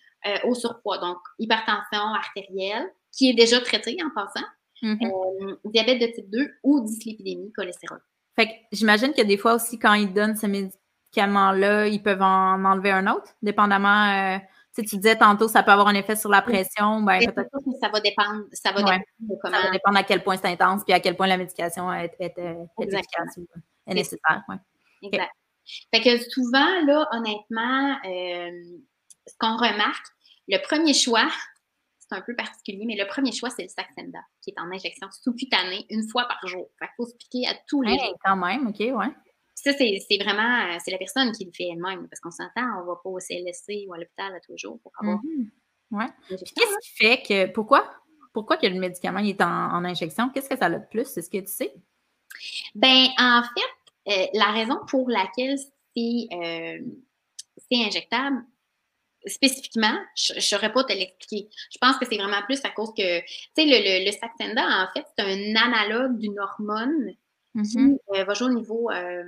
[0.45, 0.99] au surpoids.
[0.99, 4.47] Donc, hypertension artérielle, qui est déjà traitée en passant.
[4.83, 5.51] Mm-hmm.
[5.51, 8.01] Euh, diabète de type 2 ou dyslipidémie, cholestérol.
[8.37, 12.65] Fait que j'imagine que des fois aussi, quand ils donnent ce médicament-là, ils peuvent en
[12.65, 14.37] enlever un autre, dépendamment.
[14.37, 14.39] Euh,
[14.75, 17.03] tu disais tantôt, ça peut avoir un effet sur la pression.
[17.03, 18.45] Ben, peut-être que ça va dépendre.
[18.53, 19.57] Ça va, dépendre de comment...
[19.57, 22.15] ça va dépendre à quel point c'est intense puis à quel point la médication est,
[22.19, 23.47] est, efficace ou
[23.87, 24.43] est nécessaire.
[24.49, 24.57] Ouais.
[25.03, 25.31] Exact.
[25.95, 28.79] Fait que souvent, là, honnêtement, euh,
[29.27, 30.07] ce qu'on remarque,
[30.49, 31.29] le premier choix,
[32.11, 35.09] c'est un peu particulier, mais le premier choix, c'est le Saxenda, qui est en injection
[35.23, 36.69] sous-cutanée une fois par jour.
[36.79, 38.19] Fait qu'il faut se piquer à tous les jours.
[38.25, 39.15] Quand même, OK, ouais.
[39.55, 42.97] Ça, c'est vraiment, c'est la personne qui le fait elle-même, parce qu'on s'entend, on va
[43.03, 45.19] pas au CLSC ou à l'hôpital à tous les jours pour avoir.
[45.19, 45.99] Mm-hmm.
[45.99, 46.09] Ouais.
[46.29, 47.89] Qu'est-ce qui fait que, pourquoi,
[48.33, 50.31] pourquoi que le médicament est en, injection?
[50.31, 51.05] Qu'est-ce que ça a de plus?
[51.05, 51.75] C'est ce que tu sais?
[52.75, 56.79] Ben, en fait, euh, la raison pour laquelle c'est euh,
[57.73, 58.43] injectable,
[59.27, 61.49] spécifiquement, je ne saurais pas te l'expliquer.
[61.71, 64.89] Je pense que c'est vraiment plus à cause que, tu sais, le, le, Saxenda, en
[64.95, 67.13] fait, c'est un analogue d'une hormone
[67.55, 67.99] qui mm-hmm.
[68.15, 69.23] euh, va jouer au niveau, euh,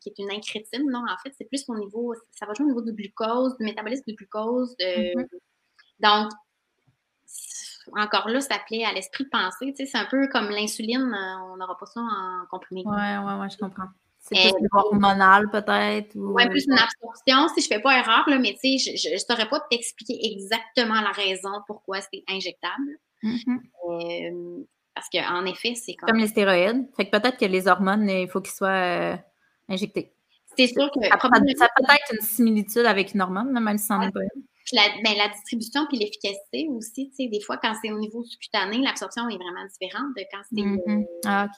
[0.00, 1.02] qui est une incrétine, non?
[1.08, 4.04] En fait, c'est plus au niveau, ça va jouer au niveau du glucose, du métabolisme
[4.06, 4.74] du glucose.
[4.78, 5.26] Mm-hmm.
[6.00, 6.30] Donc,
[7.96, 9.72] encore là, ça plaît à l'esprit de penser.
[9.72, 12.82] Tu sais, c'est un peu comme l'insuline, euh, on n'aura pas ça en comprimé.
[12.86, 13.88] Oui, oui, oui, je comprends.
[14.20, 16.12] C'est plus hormonal peut-être?
[16.14, 19.12] Oui, plus une absorption, si je ne fais pas erreur, là, mais tu sais, je
[19.12, 22.98] ne saurais pas t'expliquer exactement la raison pourquoi c'est injectable.
[23.22, 24.64] Mm-hmm.
[24.94, 26.08] parce qu'en effet, c'est comme...
[26.08, 26.86] Comme les stéroïdes.
[26.96, 29.16] Fait que peut-être que les hormones, il faut qu'ils soient euh,
[29.68, 30.12] injectés.
[30.56, 31.06] C'est sûr que...
[31.06, 34.42] Ça, peut être une similitude avec une hormone, même si ça n'en est pas une
[34.72, 38.24] la, ben, la distribution puis l'efficacité aussi, tu sais, des fois, quand c'est au niveau
[38.24, 41.06] sous-cutané, l'absorption est vraiment différente de quand c'est mm-hmm.
[41.26, 41.48] ah,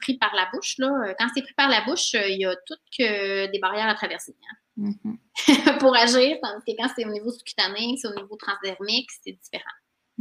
[0.00, 0.76] pris par la bouche.
[0.78, 0.86] Là.
[0.86, 3.88] Euh, quand c'est pris par la bouche, euh, il y a toutes que des barrières
[3.88, 4.34] à traverser
[4.78, 4.90] hein.
[4.90, 5.78] mm-hmm.
[5.78, 9.64] pour agir, tandis que quand c'est au niveau sous-cutané, c'est au niveau transdermique, c'est différent.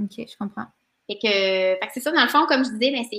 [0.02, 0.68] OK, je comprends.
[1.10, 3.16] Et que, c'est ça, dans le fond, comme je disais, ben, c'est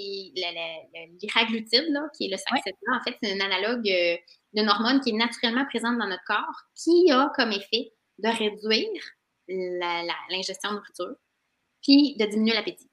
[1.22, 2.99] l'iraglutide, qui est le saxétina.
[3.01, 4.16] En fait, c'est un analogue euh,
[4.53, 9.02] d'une hormone qui est naturellement présente dans notre corps, qui a comme effet de réduire
[9.48, 11.14] l'ingestion de nourriture,
[11.82, 12.90] puis de diminuer l'appétit.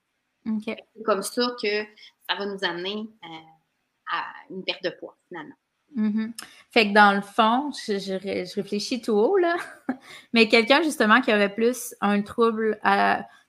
[0.63, 1.83] C'est comme ça que
[2.29, 5.55] ça va nous amener euh, à une perte de poids, finalement.
[5.95, 6.33] Mm-hmm.
[6.71, 9.55] Fait que dans le fond, je, réfléchis tout haut, là,
[10.33, 12.89] mais quelqu'un justement qui aurait plus un trouble, tu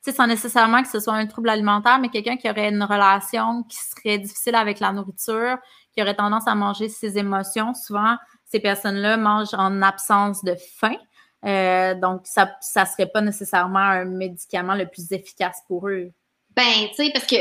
[0.00, 3.64] sais, sans nécessairement que ce soit un trouble alimentaire, mais quelqu'un qui aurait une relation
[3.64, 5.58] qui serait difficile avec la nourriture,
[5.92, 10.96] qui aurait tendance à manger ses émotions, souvent, ces personnes-là mangent en absence de faim.
[11.44, 16.12] Euh, donc, ça ne serait pas nécessairement un médicament le plus efficace pour eux.
[16.50, 17.36] Ben, tu sais, parce que,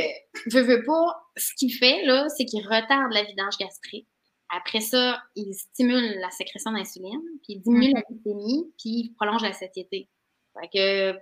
[0.48, 4.08] je veux pas, ce qu'il fait, là, c'est qu'il retarde la vidange gastrique.
[4.56, 8.22] Après ça, il stimule la sécrétion d'insuline, puis il diminue la mhm.
[8.22, 10.10] glycémie, puis il prolonge la satiété.
[10.60, 11.20] Fait que,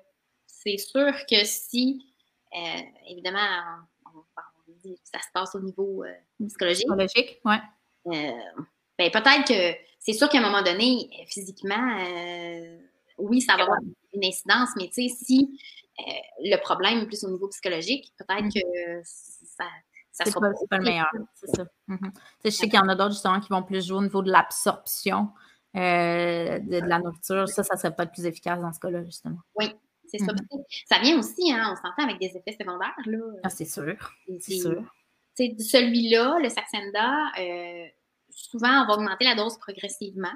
[0.47, 2.13] c'est sûr que si,
[2.55, 3.39] euh, évidemment,
[5.03, 6.13] ça se passe au niveau euh,
[6.47, 6.85] psychologique.
[6.85, 7.55] Psychologique, oui.
[8.97, 12.77] Ben, peut-être que c'est sûr qu'à un moment donné, physiquement, euh,
[13.17, 13.79] oui, ça va avoir
[14.13, 15.59] une incidence, mais tu sais, si
[15.99, 18.53] euh, le problème est plus au niveau psychologique, peut-être mm.
[18.53, 19.65] que ça.
[20.11, 21.63] ça sera pas, pas le meilleur, c'est ça.
[21.87, 22.11] Mm-hmm.
[22.45, 24.31] Je sais qu'il y en a d'autres justement qui vont plus jouer au niveau de
[24.31, 25.29] l'absorption
[25.75, 27.47] euh, de, la nourriture.
[27.47, 29.39] Ça, ça serait pas le plus efficace dans ce cas-là, justement.
[29.55, 29.73] Oui,
[30.05, 30.33] c'est ça.
[30.33, 30.85] Mm-hmm.
[30.85, 32.93] Ça vient aussi, hein, on s'entend avec des effets secondaires.
[33.05, 33.19] Là.
[33.43, 33.95] Ah, c'est sûr.
[34.39, 34.83] C'est sûr.
[35.35, 37.31] Celui-là, le Saxenda,
[38.35, 40.33] souvent, on va augmenter la dose progressivement.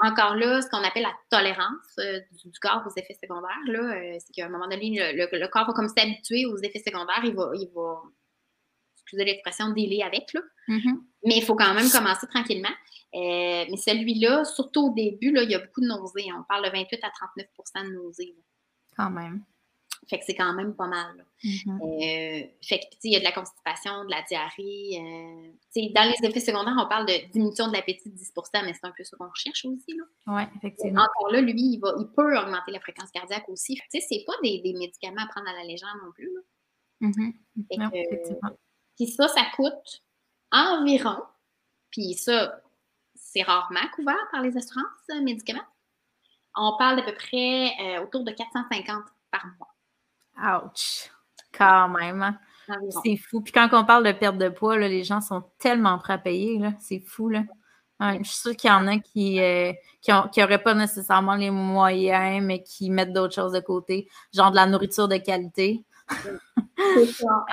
[0.00, 4.32] encore là, ce qu'on appelle la tolérance euh, du, corps aux effets secondaires, euh, c'est
[4.32, 7.68] qu'à un moment donné, le, corps va comme s'habituer aux effets secondaires, il va, il
[7.74, 8.02] va
[9.04, 10.32] excusez l'expression, délai avec.
[10.32, 10.40] Là.
[10.68, 11.00] Mm-hmm.
[11.26, 12.74] Mais il faut quand même commencer tranquillement.
[13.14, 16.26] Euh, mais celui-là, surtout au début, là, il y a beaucoup de nausées.
[16.36, 17.10] On parle de 28 à
[17.78, 18.34] 39% de nausées.
[18.96, 19.44] Quand même.
[20.08, 21.26] Fait que c'est quand même pas mal.
[21.42, 21.80] Mm-hmm.
[21.82, 24.98] Euh, fait que, il y a de la constipation, de la diarrhée.
[24.98, 28.32] Euh, dans les effets secondaires, on parle de diminution de l'appétit de 10
[28.64, 29.98] mais c'est un peu ce qu'on recherche aussi.
[30.26, 31.02] Oui, effectivement.
[31.02, 33.74] Encore là, lui, il, va, il peut augmenter la fréquence cardiaque aussi.
[33.74, 36.30] Tu sais, c'est pas des, des, médicaments à prendre à la légère non plus.
[37.00, 37.78] Mm-hmm.
[37.78, 38.50] non, effectivement.
[38.96, 40.02] Puis ça, ça coûte
[40.52, 41.22] environ,
[41.90, 42.60] puis ça,
[43.14, 45.66] c'est rarement couvert par les assurances euh, médicaments.
[46.56, 49.02] On parle d'à peu près autour de 450
[49.32, 49.73] par mois.
[50.38, 51.10] Ouch!
[51.52, 52.22] Quand même.
[52.22, 52.38] Hein.
[53.02, 53.40] C'est fou.
[53.40, 56.18] Puis quand on parle de perte de poids, là, les gens sont tellement prêts à
[56.18, 56.60] payer.
[56.80, 57.28] C'est fou.
[57.28, 57.42] Là.
[58.00, 62.62] je suis sûre qu'il y en a qui n'auraient euh, pas nécessairement les moyens, mais
[62.62, 65.84] qui mettent d'autres choses de côté, genre de la nourriture de qualité.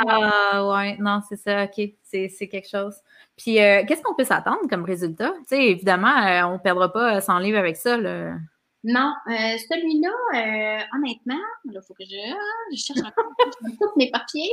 [0.08, 2.96] ah ouais, non, c'est ça, ok, c'est quelque chose.
[3.38, 5.32] Puis euh, qu'est-ce qu'on peut s'attendre comme résultat?
[5.40, 7.98] Tu sais, évidemment, euh, on ne perdra pas 100 livres avec ça.
[7.98, 8.36] Là.
[8.84, 12.18] Non, euh, celui-là, euh, honnêtement, il faut que je,
[12.72, 13.32] je cherche encore
[13.80, 14.50] tous mes papiers.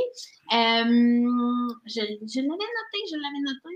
[0.53, 3.75] Euh, je, je l'avais noté, je l'avais noté.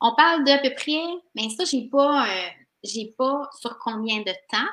[0.00, 1.02] On parle d'à peu près,
[1.34, 2.26] mais ça, j'ai pas,
[2.82, 4.72] j'ai pas sur combien de temps.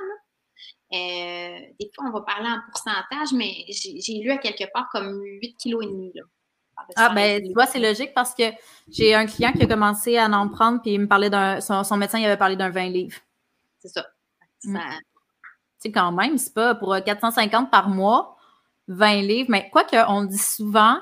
[0.91, 5.57] des fois, on va parler en pourcentage, mais j'ai lu à quelque part comme 8
[5.61, 6.23] kg.
[6.95, 8.43] Ah, ben, tu vois, c'est logique parce que
[8.89, 11.59] j'ai un client qui a commencé à en prendre, puis il me parlait d'un.
[11.59, 13.17] Son, médecin, il avait parlé d'un 20 livres.
[13.79, 14.05] C'est ça.
[14.67, 14.79] Mm.
[14.79, 18.37] Tu sais, quand même, c'est pas pour 450 par mois,
[18.87, 20.97] 20 livres, mais quoi qu'on dit souvent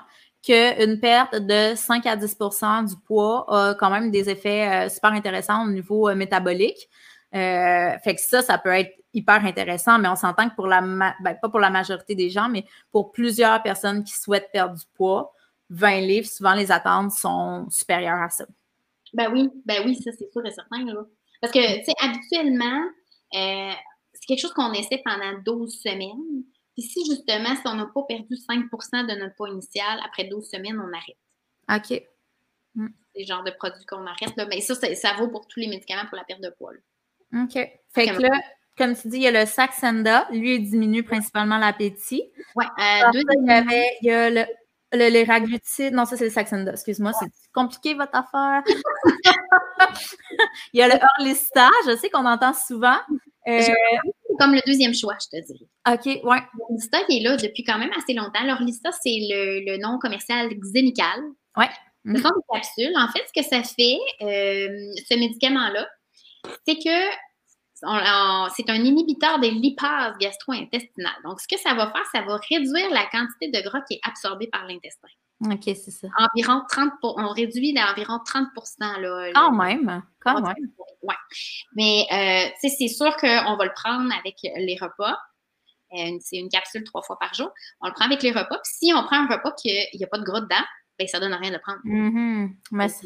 [0.45, 5.11] qu'une perte de 5 à 10% du poids a quand même des effets euh, super
[5.11, 6.87] intéressants au niveau euh, métabolique.
[7.33, 10.81] Euh, fait que ça, ça peut être hyper intéressant, mais on s'entend que pour la,
[10.81, 14.85] ben, pas pour la majorité des gens, mais pour plusieurs personnes qui souhaitent perdre du
[14.93, 15.33] poids,
[15.71, 18.45] 20 livres, souvent les attentes sont supérieures à ça.
[19.13, 20.85] Ben oui, ben oui, ça c'est sûr et certain.
[21.41, 22.81] Parce que, tu sais, habituellement,
[23.33, 23.71] euh,
[24.13, 26.43] c'est quelque chose qu'on essaie pendant 12 semaines.
[26.73, 30.49] Puis si justement, si on n'a pas perdu 5 de notre poids initial, après 12
[30.49, 31.17] semaines, on arrête.
[31.69, 32.03] OK.
[32.75, 32.87] Mm.
[33.13, 34.35] C'est le genre de produit qu'on arrête.
[34.35, 34.45] Là.
[34.47, 36.73] Mais ça, ça, vaut pour tous les médicaments pour la perte de poids.
[37.33, 37.53] OK.
[37.93, 38.29] Fait que là,
[38.77, 40.27] comme tu dis, il y a le Saxenda.
[40.31, 42.23] Lui, il diminue principalement l'appétit.
[42.55, 42.65] Oui.
[42.65, 43.21] Euh,
[44.01, 44.45] il y a le
[44.95, 48.63] le liraglutide, non, ça c'est le Saxenda, excuse-moi, c'est compliqué votre affaire.
[50.73, 52.97] Il y a le Orlista, je sais qu'on entend souvent.
[53.47, 53.61] Euh,
[54.39, 55.67] comme le deuxième choix, je te dirais.
[55.87, 56.41] OK, ouais.
[56.59, 58.43] L'Orlista qui est là depuis quand même assez longtemps.
[58.43, 61.21] L'Orlista, c'est le, nom commercial Xenical.
[61.57, 61.69] Ouais.
[62.05, 62.93] Ce sont des capsules.
[62.97, 65.87] En fait, ce que ça fait, euh, ce médicament-là,
[66.67, 71.21] c'est que c'est un inhibiteur des lipases gastro-intestinales.
[71.23, 74.01] Donc, ce que ça va faire, ça va réduire la quantité de gras qui est
[74.03, 75.07] absorbée par l'intestin.
[75.43, 76.07] OK, c'est ça.
[76.17, 78.47] Environ 30 on réduit d'environ 30
[78.99, 80.55] là, Quand même, quand même.
[81.03, 81.15] Oui.
[81.75, 85.17] Mais, euh, c'est sûr qu'on va le prendre avec les repas.
[85.93, 87.51] Euh, c'est une capsule trois fois par jour.
[87.81, 88.59] On le prend avec les repas.
[88.63, 90.63] Puis si on prend un repas qu'il n'y a pas de gras dedans,
[90.97, 91.79] ben, ça ne donne rien de le prendre.
[91.83, 92.49] Mm-hmm.
[92.71, 93.05] Mais c'est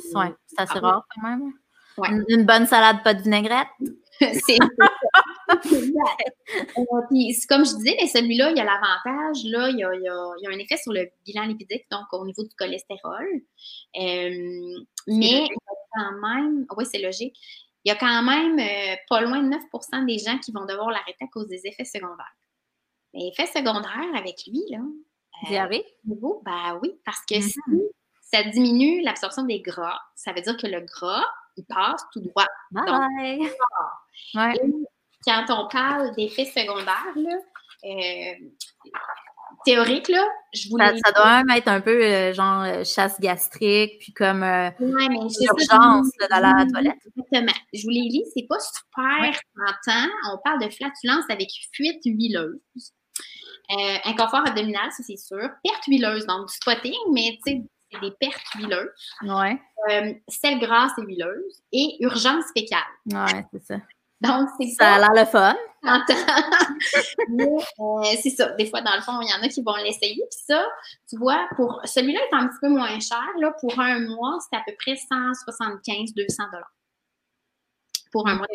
[0.57, 1.53] assez ah rare quand même.
[1.97, 3.67] Une, une, bonne salade, pas de vinaigrette.
[4.19, 4.57] c'est
[7.47, 10.07] comme je disais, celui-là, il y a l'avantage, là, il y a, il, y
[10.47, 13.27] a, un effet sur le bilan lipidique, donc au niveau du cholestérol.
[13.97, 15.47] Euh, mais
[15.93, 17.37] quand même, oui, c'est logique.
[17.85, 20.91] Il y a quand même euh, pas loin de 9% des gens qui vont devoir
[20.91, 22.35] l'arrêter à cause des effets secondaires.
[23.13, 24.79] Les effets secondaires avec lui, là.
[24.79, 25.85] Euh, Diarrhée?
[26.03, 27.89] ben oui, parce que si mm-hmm.
[28.21, 31.23] ça diminue l'absorption des gras, ça veut dire que le gras,
[31.55, 32.45] il passe tout droit.
[32.71, 33.49] Bye
[34.33, 37.37] quand on parle d'effets secondaires, là,
[37.85, 38.33] euh,
[39.65, 40.97] théorique, là, je voulais.
[41.05, 46.09] Ça, doit même être un peu euh, genre euh, chasse gastrique, puis comme euh, urgence
[46.29, 46.95] dans la toilette.
[47.05, 47.53] Exactement.
[47.73, 50.09] Je vous l'ai c'est pas super tentant.
[50.33, 52.59] On parle de flatulence avec fuite huileuse.
[54.05, 55.49] inconfort abdominal, ça c'est sûr.
[55.63, 57.61] Perte huileuse, donc du spotting, mais tu sais,
[57.91, 58.89] c'est des pertes huileuses.
[59.23, 59.59] Ouais.
[60.27, 61.61] sel grasse et huileuse.
[61.71, 62.79] Et urgence fécale.
[63.05, 63.75] Ouais, c'est ça.
[64.21, 64.85] Donc, c'est ça.
[64.85, 65.55] Ça a l'air le fun.
[67.81, 68.51] Euh, c'est ça.
[68.53, 70.15] Des fois, dans le fond, il y en a qui vont l'essayer.
[70.15, 70.65] Puis ça,
[71.07, 73.23] tu vois, pour celui-là est un petit peu moins cher.
[73.39, 76.73] Là, pour un mois, c'est à peu près 175-200 dollars.
[78.11, 78.47] Pour un mois.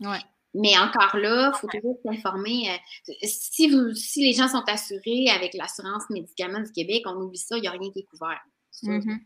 [0.00, 0.20] Ouais.
[0.54, 2.70] Mais encore là, il faut toujours s'informer.
[2.70, 7.38] Euh, si, vous, si les gens sont assurés avec l'assurance médicaments du Québec, on oublie
[7.38, 8.40] ça, il n'y a rien qui est couvert.
[8.82, 9.18] Mm-hmm.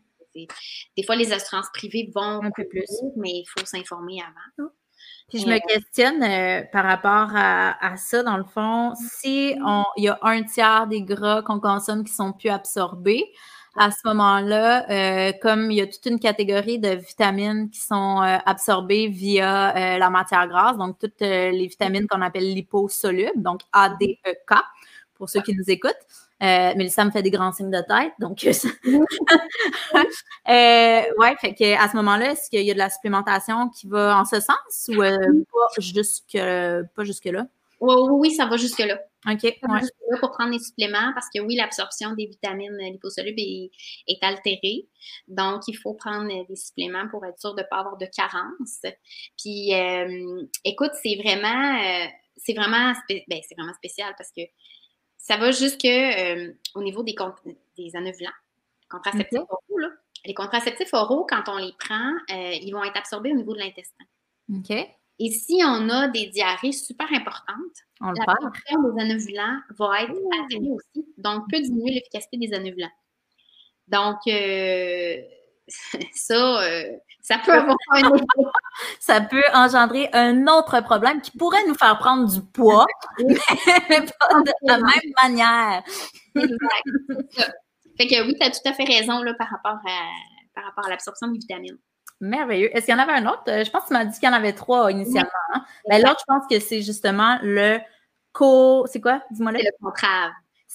[0.97, 4.65] Des fois, les assurances privées vont un peu plus, mais il faut s'informer avant.
[4.65, 4.65] Là.
[5.29, 9.53] Puis je me questionne euh, par rapport à, ça, dans le fond, si
[9.97, 13.25] il y a un tiers des gras qu'on consomme qui sont plus absorbés,
[13.77, 18.21] à ce moment-là, euh, comme il y a toute une catégorie de vitamines qui sont
[18.23, 24.19] euh, absorbées via la matière grasse, donc toutes les vitamines qu'on appelle liposolubles, donc ADEK,
[25.13, 25.93] pour ceux qui nous écoutent.
[26.41, 28.53] Euh, Mélissa me fait des grands signes de tête, donc euh,
[30.47, 33.87] euh, ouais, fait que à ce moment-là, est-ce qu'il y a de la supplémentation qui
[33.87, 35.17] va en ce sens ou euh,
[35.51, 37.45] pas jusque pas jusque là?
[37.81, 38.99] Oui, oui, ça va jusque là.
[39.29, 39.43] OK.
[39.43, 39.57] Ouais.
[39.63, 43.69] là pour prendre des suppléments parce que oui, l'absorption des vitamines liposolubles est,
[44.07, 44.87] est, altérée.
[45.27, 48.81] Donc, il faut prendre des suppléments pour être sûr de ne pas avoir de carence.
[49.37, 49.71] Puis,
[50.63, 54.41] écoute, c'est vraiment, c'est vraiment, ben, c'est vraiment spécial parce que
[55.19, 57.13] ça va jusque euh, au niveau des,
[57.77, 58.31] des anovulants,
[58.89, 59.77] contraceptifs oraux.
[59.77, 59.89] Là.
[60.25, 63.59] Les contraceptifs oraux, quand on les prend, euh, ils vont être absorbés au niveau de
[63.59, 64.05] l'intestin.
[64.51, 64.71] OK.
[65.21, 70.15] Et si on a des diarrhées super importantes, on la production des anovulants va être
[70.41, 72.91] altérée aussi, donc peut diminuer l'efficacité des anovulants.
[73.89, 75.21] Donc, euh,
[76.13, 76.83] ça, euh,
[77.21, 78.01] ça peut avoir un
[78.99, 82.87] Ça peut engendrer un autre problème qui pourrait nous faire prendre du poids,
[83.19, 83.35] mais
[84.01, 85.83] pas de la même manière.
[86.35, 87.55] exact.
[87.97, 90.07] Fait que oui, tu as tout à fait raison là, par rapport à,
[90.55, 91.77] par rapport à l'absorption des vitamines.
[92.21, 92.75] Merveilleux.
[92.75, 93.43] Est-ce qu'il y en avait un autre?
[93.47, 95.29] Euh, je pense que tu m'as dit qu'il y en avait trois initialement.
[95.53, 95.63] Hein?
[95.89, 97.79] Ben, l'autre, je pense que c'est justement le
[98.33, 98.85] co.
[98.87, 99.21] C'est quoi?
[99.31, 100.31] Dis-moi C'est le contrave.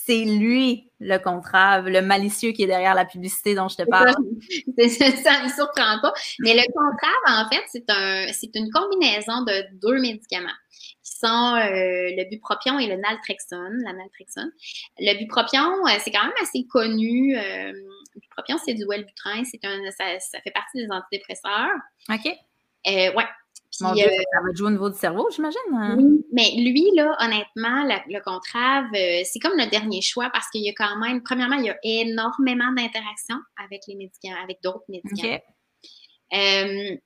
[0.07, 4.09] C'est lui, le contrave, le malicieux qui est derrière la publicité dont je te parle.
[4.11, 6.12] ça ne me surprend pas.
[6.40, 10.59] Mais le contrave, en fait, c'est un, une combinaison de deux médicaments
[11.02, 14.50] qui sont euh, le bupropion et le naltrexone, la naltrexone.
[14.98, 17.36] Le bupropion, euh, c'est quand même assez connu.
[17.36, 17.72] Euh,
[18.14, 21.70] le bupropion, c'est du Wellbutrin, c'est un, ça, ça, fait partie des antidépresseurs.
[22.11, 22.26] OK.
[22.86, 23.28] ouais.
[23.81, 25.61] Mon Dieu, ça va jouer au niveau du cerveau, j'imagine.
[25.75, 25.97] Hein?
[25.99, 30.70] Oui, mais lui, là, honnêtement, le contrave, c'est comme le dernier choix parce qu'il y
[30.70, 35.41] a quand même, premièrement, il y a énormément d'interactions avec les médicaments, avec d'autres médicaments.
[36.33, 37.01] OK.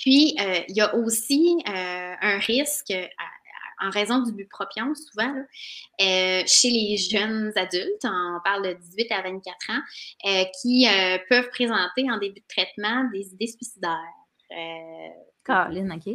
[0.00, 2.92] Puis, euh, il y a aussi euh, un risque
[3.82, 5.34] en raison du bupropion, souvent,
[6.02, 9.80] euh, chez les jeunes adultes, on parle de 18 à 24 ans,
[10.60, 10.86] qui
[11.30, 13.96] peuvent présenter en début de traitement des idées suicidaires.
[15.44, 16.14] Caroline, OK.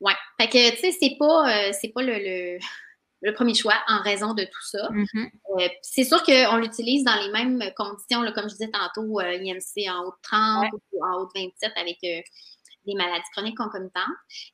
[0.00, 0.14] Ouais.
[0.40, 2.58] Fait que, tu sais, c'est pas, c'est pas le,
[3.22, 4.88] le, premier choix en raison de tout ça.
[4.90, 5.70] Mm-hmm.
[5.82, 10.10] c'est sûr qu'on l'utilise dans les mêmes conditions, comme je disais tantôt, IMC en haut
[10.10, 11.98] de 30 ou en haut de 27 avec
[12.86, 14.04] des maladies chroniques concomitantes.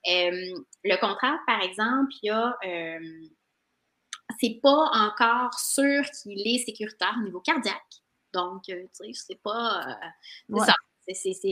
[0.08, 3.28] Euh, le contraire, par exemple, il y a euh,
[4.40, 7.76] c'est pas encore sûr qu'il est sécuritaire au niveau cardiaque.
[8.34, 9.98] Donc, euh, tu sais, c'est pas.
[11.08, 11.48] c'est ça.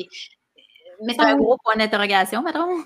[1.09, 2.85] C'est un gros point d'interrogation, madame.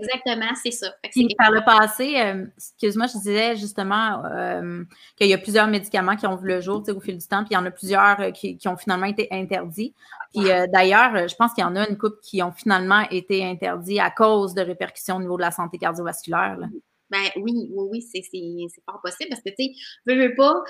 [0.00, 0.94] Exactement, c'est ça.
[1.36, 4.84] par le passé, euh, excuse-moi, je disais justement euh,
[5.16, 7.48] qu'il y a plusieurs médicaments qui ont vu le jour au fil du temps, puis
[7.52, 9.94] il y en a plusieurs euh, qui, ont finalement été interdits.
[10.34, 13.98] Puis d'ailleurs, je pense qu'il y en a une couple qui ont finalement été interdits
[13.98, 16.58] à cause de répercussions au niveau de la santé cardiovasculaire.
[17.10, 19.70] Ben oui, oui, oui, c'est pas possible parce que, tu sais,
[20.06, 20.62] veux, veux pas,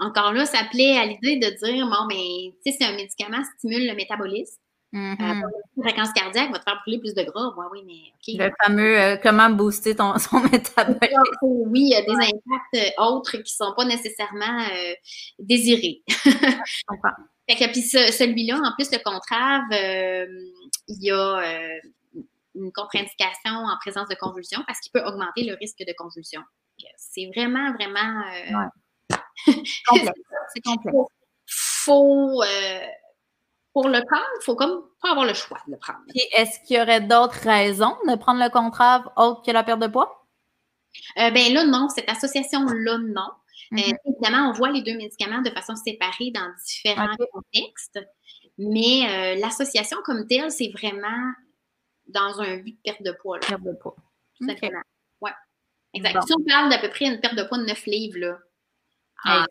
[0.00, 3.38] encore là, ça plaît à l'idée de dire, bon, mais, tu sais, c'est un médicament
[3.38, 4.60] qui stimule le métabolisme.
[4.96, 5.82] Mm -hmm.
[5.82, 7.52] fréquence cardiaque va te faire brûler plus de gras.
[7.54, 8.44] Ouais, oui, mais.
[8.44, 11.26] Le fameux euh, comment booster ton, son métabolisme.
[11.42, 14.94] Oui, il y a des impacts euh, autres qui ne sont pas nécessairement euh,
[15.38, 16.02] désirés.
[16.08, 17.16] Je comprends.
[17.48, 19.70] Fait que, puis celui-là, en plus, le contrave,
[20.88, 21.22] il y a
[22.54, 26.42] une contre-indication en présence de convulsions parce qu'il peut augmenter le risque de convulsion.
[26.96, 28.24] C'est vraiment, vraiment.
[30.54, 30.96] C'est complexe.
[31.46, 32.42] Faut
[33.76, 36.00] pour le prendre, il faut comme pas avoir le choix de le prendre.
[36.14, 39.86] est-ce qu'il y aurait d'autres raisons de prendre le contrave autre que la perte de
[39.86, 40.26] poids?
[41.18, 41.90] Euh, ben là, non.
[41.90, 43.20] Cette association-là, non.
[43.20, 43.96] Euh, mm-hmm.
[44.06, 48.00] évidemment, on voit les deux médicaments de façon séparée dans différents contextes,
[48.56, 51.34] mais euh, l'association comme telle, c'est vraiment
[52.06, 53.40] dans un but de perte de poids.
[53.40, 53.96] Perte de poids.
[54.38, 54.80] Tout simplement.
[55.20, 55.32] Oui.
[55.92, 56.22] Exact.
[56.26, 58.38] Si on parle d'à peu près une perte de poids de 9 livres, là,
[59.26, 59.44] en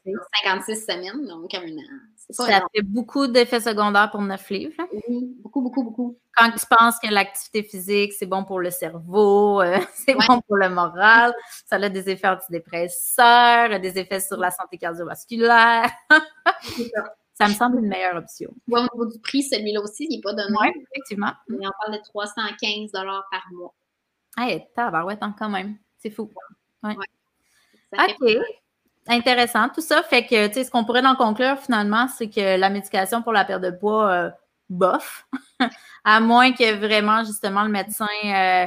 [0.43, 1.99] 56 semaines, donc un an.
[2.29, 4.81] Ça fait beaucoup d'effets secondaires pour neuf livres.
[5.07, 6.17] Oui, beaucoup, beaucoup, beaucoup.
[6.35, 10.57] Quand tu penses que l'activité physique, c'est bon pour le cerveau, euh, c'est bon pour
[10.57, 11.33] le moral,
[11.65, 15.89] ça a des effets antidépresseurs, des effets sur la santé cardiovasculaire.
[17.33, 17.47] ça.
[17.47, 18.51] me semble une meilleure option.
[18.67, 20.55] Oui, au niveau du prix, celui-là aussi, il n'est pas donné.
[20.59, 21.33] Oui, effectivement.
[21.47, 23.73] Mais on parle de 315 par mois.
[24.37, 25.77] Hey, tabarouette, hein, quand même.
[25.99, 26.29] C'est fou.
[26.83, 26.95] Ouais.
[27.93, 28.37] OK.
[29.07, 30.01] Intéressant, tout ça.
[30.01, 33.33] Fait que, tu sais, ce qu'on pourrait en conclure finalement, c'est que la médication pour
[33.33, 34.29] la perte de poids, euh,
[34.69, 35.27] bof.
[36.03, 38.65] à moins que vraiment, justement, le médecin, euh,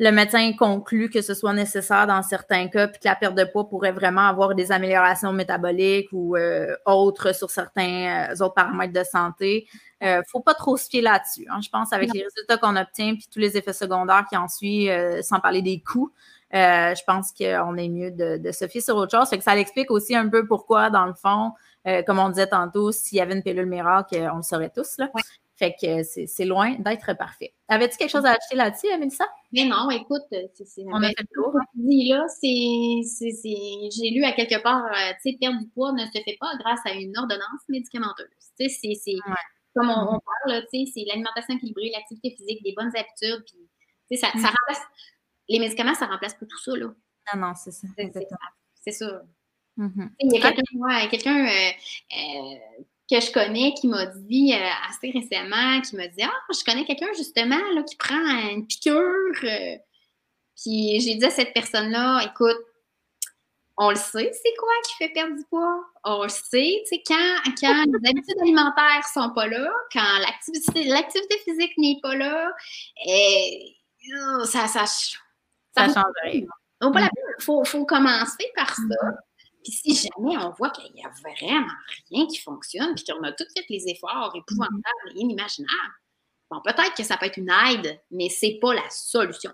[0.00, 3.44] le médecin conclut que ce soit nécessaire dans certains cas, puis que la perte de
[3.44, 9.04] poids pourrait vraiment avoir des améliorations métaboliques ou euh, autres sur certains autres paramètres de
[9.04, 9.68] santé.
[10.00, 11.46] ne faut pas trop se fier là-dessus.
[11.48, 11.60] Hein.
[11.62, 15.22] Je pense avec les résultats qu'on obtient, puis tous les effets secondaires qui en suivent,
[15.22, 16.10] sans parler des coûts.
[16.52, 19.28] Euh, je pense qu'on est mieux de, se fier sur autre chose.
[19.28, 21.52] Fait que ça l'explique aussi un peu pourquoi, dans le fond,
[21.86, 24.98] euh, comme on disait tantôt, s'il y avait une pilule miracle, on le saurait tous.
[24.98, 25.10] Là.
[25.56, 27.52] Fait que c'est loin d'être parfait.
[27.68, 29.26] Avais-tu quelque chose à acheter là-dessus, Mélissa?
[29.52, 31.52] Mais non, écoute, c'est On a fait le tour.
[31.54, 36.36] là, j'ai lu à quelque part, euh, tu sais, perdre du poids ne se fait
[36.40, 38.26] pas grâce à une ordonnance médicamenteuse.
[38.58, 39.16] Tu sais, c'est
[39.76, 43.68] comme on, parle, tu sais, c'est l'alimentation équilibrée, l'activité physique, des bonnes habitudes, puis,
[44.10, 44.54] tu sais, ça, ça mm.
[44.56, 44.82] remplace
[45.50, 46.86] les médicaments, ça remplace pas tout ça, là.
[47.34, 47.86] Non, non, c'est ça.
[48.82, 49.22] C'est ça.
[49.76, 50.08] Mm-hmm.
[50.20, 51.70] Il y a quelqu'un euh,
[52.12, 52.54] euh,
[53.10, 56.84] que je connais qui m'a dit euh, assez récemment, qui m'a dit Ah, je connais
[56.84, 58.20] quelqu'un justement là, qui prend
[58.50, 59.34] une piqûre.
[59.40, 62.58] puis j'ai dit à cette personne-là, écoute,
[63.76, 65.82] on le sait, c'est quoi qui fait perdre du poids?
[66.04, 70.84] On le sait, tu sais, quand, quand les habitudes alimentaires sont pas là, quand l'activité,
[70.84, 72.52] l'activité physique n'est pas là,
[73.06, 73.76] et,
[74.44, 74.84] ça, ça,
[75.88, 76.42] ça change rien.
[76.82, 78.82] Il faut, faut, commencer par ça.
[78.82, 79.16] Mm-hmm.
[79.62, 81.72] Puis si jamais on voit qu'il n'y a vraiment
[82.10, 85.94] rien qui fonctionne, puis qu'on a tout fait les efforts épouvantables et inimaginables,
[86.50, 89.52] bon, peut-être que ça peut être une aide, mais ce n'est pas la solution.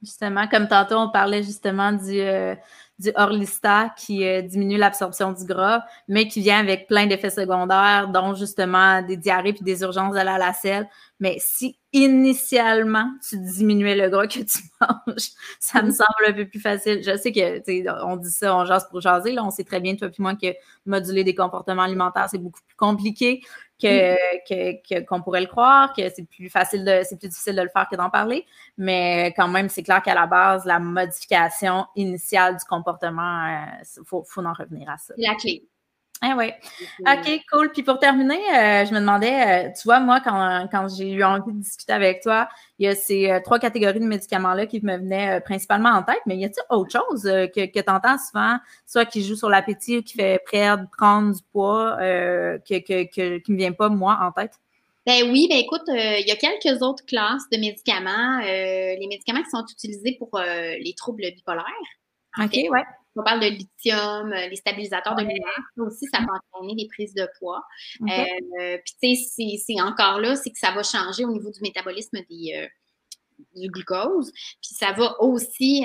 [0.00, 2.54] Justement, comme tantôt, on parlait justement du, euh,
[3.00, 8.06] du Orlista qui euh, diminue l'absorption du gras, mais qui vient avec plein d'effets secondaires,
[8.06, 10.88] dont justement des diarrhées puis des urgences de la lacelle.
[11.20, 16.46] Mais si initialement tu diminuais le gras que tu manges, ça me semble un peu
[16.46, 17.02] plus facile.
[17.02, 19.32] Je sais que on dit ça, on jase pour jaser.
[19.32, 20.54] Là, on sait très bien, toi puis moi, que
[20.86, 23.42] moduler des comportements alimentaires, c'est beaucoup plus compliqué
[23.80, 27.68] que, qu'on pourrait le croire, que c'est plus facile de, c'est plus difficile de le
[27.68, 28.44] faire que d'en parler.
[28.76, 34.04] Mais quand même, c'est clair qu'à la base, la modification initiale du comportement, il euh,
[34.04, 35.14] faut, faut en revenir à ça.
[35.16, 35.64] La clé.
[36.20, 36.50] Ah oui.
[37.00, 37.70] OK, cool.
[37.70, 41.52] Puis pour terminer, euh, je me demandais, euh, tu vois, moi, quand, j'ai eu envie
[41.52, 42.48] de discuter avec toi,
[42.78, 46.20] il y a ces euh, trois catégories de médicaments-là qui me venaient principalement en tête,
[46.26, 49.98] mais y a-t-il autre chose que, que tu entends souvent, soit qui joue sur l'appétit
[49.98, 54.18] ou qui fait perdre, prendre du poids, que, que, qui ne me vient pas, moi,
[54.20, 54.54] en tête?
[55.06, 58.40] Ben oui, ben écoute, il y a quelques autres classes de médicaments.
[58.40, 61.64] les médicaments qui sont utilisés pour les troubles bipolaires.
[62.38, 62.84] OK, ouais
[63.18, 66.88] on parle de lithium, euh, les stabilisateurs de lumière, ça aussi, ça peut entraîner des
[66.88, 67.62] prises de poids.
[68.02, 71.60] Euh, puis, tu sais, c'est encore là, c'est que ça va changer au niveau du
[71.60, 72.66] métabolisme des, euh,
[73.56, 74.32] du glucose.
[74.32, 75.84] Puis, ça va aussi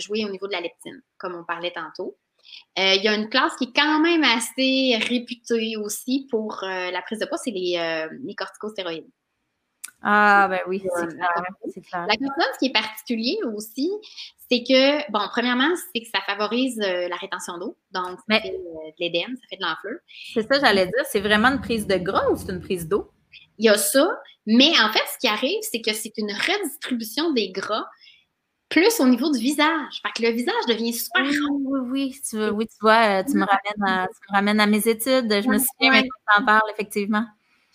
[0.00, 2.16] jouer au niveau de la leptine, comme on parlait tantôt.
[2.76, 7.18] Il y a une classe qui est quand même assez réputée aussi pour la prise
[7.18, 9.10] de poids, c'est les, les corticostéroïdes.
[10.08, 12.06] Ah, ben oui, c'est clair.
[12.06, 13.90] La cortisone, ce qui est particulier aussi,
[14.48, 17.76] c'est que, bon, premièrement, c'est que ça favorise euh, la rétention d'eau.
[17.90, 19.98] Donc, ça fait euh, de l'édème, ça fait de l'enflure.
[20.32, 21.04] C'est ça, j'allais dire.
[21.10, 23.10] C'est vraiment une prise de gras ou c'est une prise d'eau?
[23.58, 24.08] Il y a ça.
[24.46, 27.86] Mais en fait, ce qui arrive, c'est que c'est une redistribution des gras
[28.68, 30.00] plus au niveau du visage.
[30.02, 32.20] Fait que le visage devient super Oui, oui, oui.
[32.28, 35.32] Tu, oui, tu vois, euh, tu me, ramènes à, tu me ramènes à mes études.
[35.32, 37.26] Je me souviens maintenant que tu en parles, effectivement.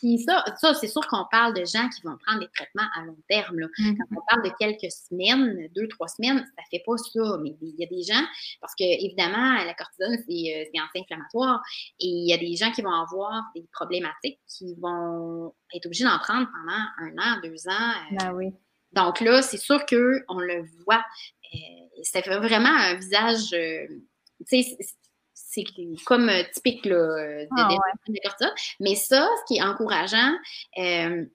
[0.02, 3.06] Puis ça, ça c'est sûr qu'on parle de gens qui vont prendre des traitements à
[3.06, 3.60] long terme.
[3.60, 3.68] Là.
[3.68, 3.98] Mm-hmm.
[3.98, 7.38] Quand on parle de quelques semaines, deux, trois semaines, ça fait pas ça.
[7.44, 8.26] Mais il y a des gens,
[8.62, 11.62] parce que évidemment, la cortisone, c'est euh, anti-inflammatoire.
[12.00, 16.06] Et il y a des gens qui vont avoir des problématiques qui vont être obligés
[16.06, 17.92] d'en prendre pendant un an, deux ans.
[18.12, 18.16] Euh.
[18.20, 18.48] Ben oui.
[18.94, 21.04] Donc là, c'est sûr qu'on le voit.
[21.54, 21.58] Euh,
[22.02, 23.54] c'est vraiment un visage.
[25.52, 25.66] C'est
[26.06, 30.32] comme euh, typique là, euh, de, ah, Mais ça, ce qui est encourageant,
[30.78, 31.26] euh,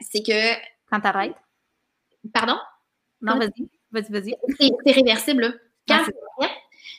[0.00, 0.54] c'est que.
[0.90, 1.34] Quand t'arrêtes?
[2.32, 2.58] Pardon?
[3.22, 3.70] Non, vas-y.
[3.90, 4.36] Vas-y, vas-y.
[4.84, 5.42] C'est réversible.
[5.42, 5.52] Là.
[5.88, 6.02] Quand
[6.40, 6.46] ah,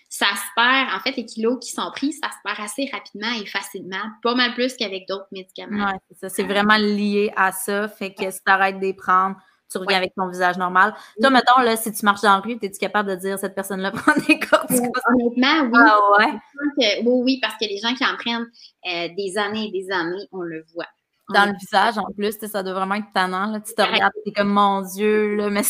[0.10, 3.32] ça se perd, en fait, les kilos qui sont pris, ça se perd assez rapidement
[3.40, 5.86] et facilement, pas mal plus qu'avec d'autres médicaments.
[5.86, 6.30] Oui, c'est ça.
[6.30, 7.88] C'est vraiment lié à ça.
[7.88, 9.36] Fait que si tu arrêtes de les prendre,
[9.72, 10.94] tu reviens avec ton visage normal.
[11.20, 13.92] Toi, mettons, là, si tu marches dans la rue, es-tu capable de dire cette personne-là
[13.92, 14.92] prend des corticostéroïdes?
[15.08, 15.80] Honnêtement, oui.
[15.80, 17.02] Ah ouais?
[17.04, 18.48] oui, oui, parce que les gens qui en prennent
[18.88, 20.86] euh, des années et des années, on le voit.
[21.34, 23.48] dans le visage, en plus, ça doit vraiment être tannant.
[23.48, 23.60] Là.
[23.60, 25.62] Tu te regardes, es comme, mon Dieu, là, mais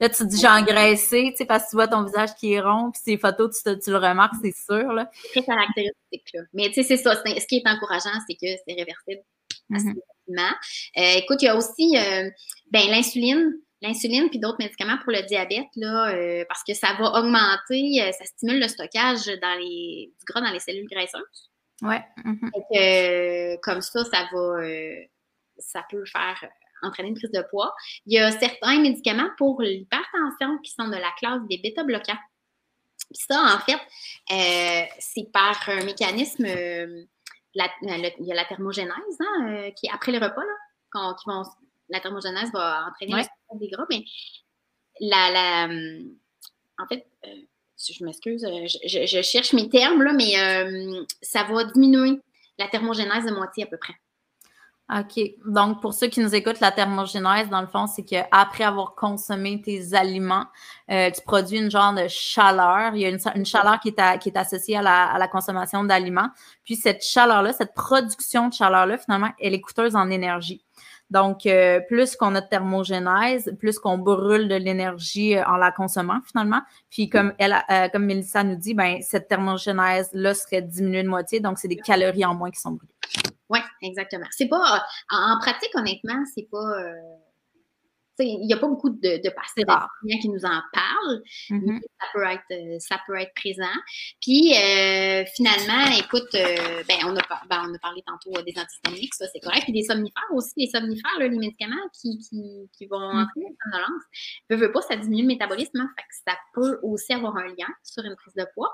[0.00, 2.52] là, tu te dis, j'ai engraissé, tu sais, parce que tu vois ton visage qui
[2.54, 5.08] est rond, puis ces photos, tu, tu le remarques, c'est sûr, là.
[5.30, 6.40] Très caractéristique, là.
[6.52, 7.14] Mais, tu sais, c'est ça.
[7.14, 9.22] Ce qui est encourageant, c'est que c'est réversible.
[10.40, 12.30] Euh, écoute, il y a aussi euh,
[12.70, 13.52] ben, l'insuline.
[13.80, 18.24] L'insuline puis d'autres médicaments pour le diabète, là, euh, parce que ça va augmenter, ça
[18.26, 21.50] stimule le stockage dans les, du gras dans les cellules graisseuses.
[21.82, 21.96] Oui.
[22.24, 23.58] Mm-hmm.
[23.58, 24.62] comme ça, ça va,
[25.58, 26.48] ça peut faire
[26.82, 27.74] entraîner une prise de poids.
[28.06, 32.20] Il y a certains médicaments pour l'hypertension qui sont de la classe des bêta-bloquants.
[33.10, 36.46] Puis ça, en fait, c'est par un mécanisme
[37.54, 40.56] la, il y a la thermogénèse, hein, euh, qui est après les repas, là,
[40.90, 41.42] quand, qui vont,
[41.88, 43.22] la thermogénèse va entraîner
[43.54, 44.04] des gras, mais
[45.00, 45.64] la, la
[46.78, 47.42] en fait, euh,
[47.78, 50.34] je m'excuse, euh, je, je, cherche mes termes, là, mais
[51.20, 52.20] ça va diminuer
[52.58, 53.94] la thermogénèse de moitié à peu près.
[54.94, 55.20] OK.
[55.46, 59.62] Donc, pour ceux qui nous écoutent, la thermogénèse, dans le fond, c'est qu'après avoir consommé
[59.62, 60.44] tes aliments,
[60.90, 62.94] euh, tu produis une genre de chaleur.
[62.94, 66.28] Il y a une, chaleur qui est, associée à la, à la consommation d'aliments.
[66.64, 70.62] Puis cette chaleur-là, cette production de chaleur-là, finalement, elle est coûteuse en énergie.
[71.08, 75.72] Donc, euh, plus qu'on a de thermogénèse, plus qu'on brûle de l'énergie euh, en la
[75.72, 76.60] consommant finalement.
[76.90, 77.54] Puis comme elle,
[77.92, 82.24] comme Mélissa nous dit, ben cette thermogénèse-là serait diminuée de moitié, donc c'est des calories
[82.24, 83.31] en moins qui sont brûlées.
[83.52, 84.26] Oui, exactement.
[84.30, 86.94] C'est pas, en, pratique, honnêtement, c'est pas, euh,
[88.18, 89.88] il n'y a pas beaucoup de, de patients
[90.22, 91.80] qui nous en parlent, mais mm-hmm.
[92.00, 93.76] ça peut, être, euh, ça peut être présent.
[94.22, 99.26] Puis, euh, finalement, écoute, ben, on, a, ben, on a parlé tantôt des antihistaminiques, ça
[99.30, 99.64] c'est correct.
[99.64, 103.22] Puis des somnifères aussi, les somnifères, là, les médicaments qui, qui, qui vont mm-hmm.
[103.22, 104.02] entrer en somnolence.
[104.48, 107.48] ne veut pas, ça diminue le métabolisme, hein, fait que ça peut aussi avoir un
[107.48, 108.72] lien sur une prise de poids.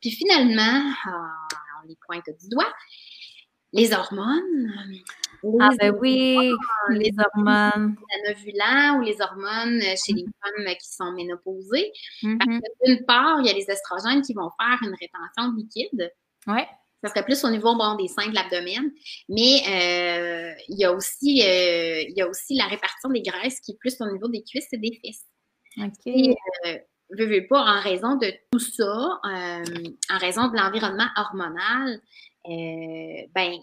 [0.00, 2.72] Puis finalement, ah, on les pointe du doigt,
[3.72, 4.72] les hormones.
[5.60, 6.52] ah ben oui,
[6.90, 7.96] les hormones.
[8.24, 11.92] L'anovulants ou les hormones chez les femmes qui sont ménopausées.
[12.22, 12.60] Parce mm-hmm.
[12.60, 16.12] que d'une part, il y a les estrogènes qui vont faire une rétention de liquide.
[16.46, 16.66] Ouais.
[17.02, 18.90] Ça serait plus au niveau bon, des seins de l'abdomen.
[19.28, 23.60] Mais euh, il, y a aussi, euh, il y a aussi la répartition des graisses
[23.60, 25.24] qui est plus au niveau des cuisses et des fesses.
[25.78, 26.06] OK.
[26.06, 26.36] Et,
[26.66, 26.78] euh,
[27.18, 32.00] veux, pas, en raison de tout ça, en raison de l'environnement hormonal,
[32.46, 33.58] ben,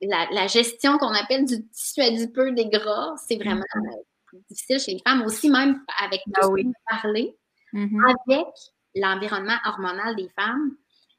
[0.00, 4.42] la, gestion qu'on appelle du tissu adipeux des gras, c'est vraiment mm-hmm.
[4.50, 6.72] difficile chez les femmes, aussi même avec ah, oui.
[6.88, 7.36] parler,
[7.72, 8.14] mm-hmm.
[8.28, 8.46] avec
[8.94, 10.76] l'environnement hormonal des femmes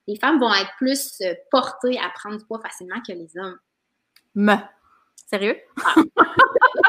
[0.07, 3.59] les femmes vont être plus euh, portées à prendre du poids facilement que les hommes.
[4.35, 4.59] Mais,
[5.29, 5.57] sérieux?
[5.83, 5.95] Ah.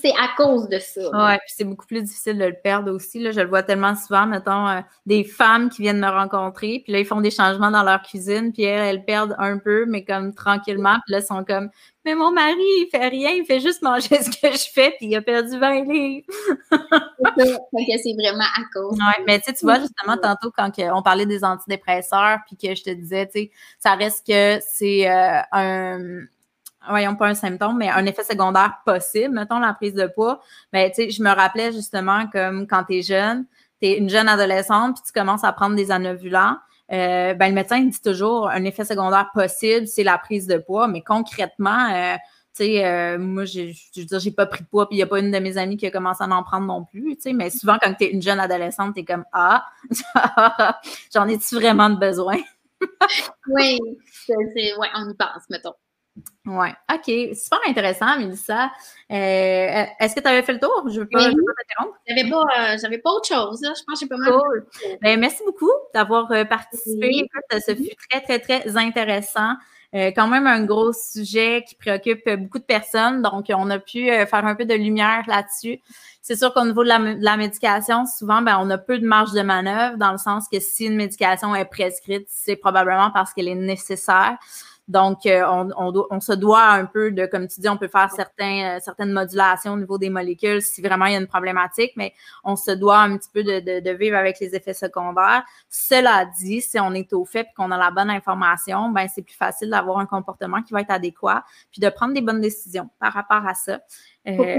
[0.00, 1.10] c'est à cause de ça.
[1.10, 3.18] Ouais, puis c'est beaucoup plus difficile de le perdre aussi.
[3.20, 3.32] Là.
[3.32, 7.00] Je le vois tellement souvent, mettons, euh, des femmes qui viennent me rencontrer, puis là,
[7.00, 10.34] ils font des changements dans leur cuisine, puis elles, elles perdent un peu, mais comme
[10.34, 11.68] tranquillement, puis là, elles sont comme
[12.06, 15.08] Mais mon mari, il fait rien, il fait juste manger ce que je fais, puis
[15.08, 16.26] il a perdu 20 livres.
[17.36, 18.92] c'est vraiment à cause.
[18.98, 22.90] Ouais, mais tu vois, justement, tantôt, quand on parlait des antidépresseurs, puis que je te
[22.90, 26.24] disais, tu sais, ça reste que c'est euh, un
[26.88, 30.40] voyons pas un symptôme, mais un effet secondaire possible, mettons la prise de poids,
[30.72, 33.46] ben, tu sais, je me rappelais justement comme quand tu es jeune,
[33.80, 36.56] tu es une jeune adolescente, puis tu commences à prendre des anovulants,
[36.92, 40.86] euh, ben, le médecin dit toujours un effet secondaire possible, c'est la prise de poids,
[40.86, 42.16] mais concrètement, euh,
[42.56, 45.02] tu sais, euh, moi, je veux dire, j'ai pas pris de poids, puis il n'y
[45.02, 47.50] a pas une de mes amies qui a commencé à en prendre non plus, mais
[47.50, 49.64] souvent, quand tu es une jeune adolescente, tu es comme Ah,
[51.12, 52.36] j'en ai-tu vraiment de besoin?
[53.48, 53.80] oui,
[54.26, 54.34] c'est,
[54.76, 55.74] ouais, on y pense, mettons.
[56.46, 57.34] Oui, OK.
[57.34, 58.70] Super intéressant, Mélissa.
[59.10, 60.84] Euh, est-ce que tu avais fait le tour?
[60.88, 61.34] Je veux pas, oui.
[61.34, 61.98] t'interrompre.
[62.06, 63.60] J'avais pas, euh, pas autre chose.
[63.62, 64.32] Je pense que j'ai pas mal.
[64.32, 64.66] Cool.
[65.02, 67.26] Ben, merci beaucoup d'avoir euh, participé.
[67.50, 69.54] ce fut très, très, très intéressant.
[69.92, 73.22] quand même un gros sujet qui préoccupe beaucoup de personnes.
[73.22, 75.80] Donc, on a pu faire un peu de lumière là-dessus.
[76.20, 79.06] C'est sûr qu'au niveau de la, de la, médication, souvent, ben, on a peu de
[79.06, 83.32] marge de manœuvre dans le sens que si une médication est prescrite, c'est probablement parce
[83.34, 84.38] qu'elle est nécessaire.
[84.86, 88.10] Donc, euh, on, on, se doit un peu de, comme tu dis, on peut faire
[88.10, 91.92] certains, euh, certaines modulations au niveau des molécules si vraiment il y a une problématique,
[91.96, 92.12] mais
[92.42, 95.42] on se doit un petit peu de, de, de vivre avec les effets secondaires.
[95.70, 99.22] Cela dit, si on est au fait et qu'on a la bonne information, ben c'est
[99.22, 102.90] plus facile d'avoir un comportement qui va être adéquat, puis de prendre des bonnes décisions
[102.98, 103.80] par rapport à ça.
[104.28, 104.56] Euh,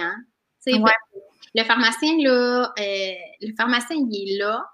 [0.00, 0.16] hein?
[1.54, 4.64] Le pharmacien, là, euh, le pharmacien, il est là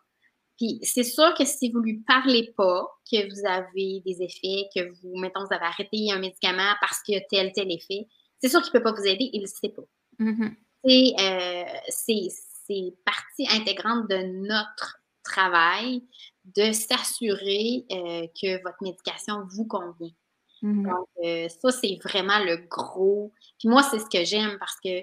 [0.56, 4.90] puis c'est sûr que si vous lui parlez pas que vous avez des effets, que
[5.00, 8.06] vous, mettons, vous avez arrêté un médicament parce qu'il y a tel, tel effet,
[8.40, 9.82] c'est sûr qu'il peut pas vous aider, il ne sait pas.
[10.20, 10.54] Mm-hmm.
[11.20, 16.04] Euh, c'est partie intégrante de notre travail
[16.44, 20.12] de s'assurer euh, que votre médication vous convient.
[20.62, 20.84] Mm-hmm.
[20.84, 23.32] Donc, euh, ça, c'est vraiment le gros.
[23.58, 25.02] Puis moi, c'est ce que j'aime parce que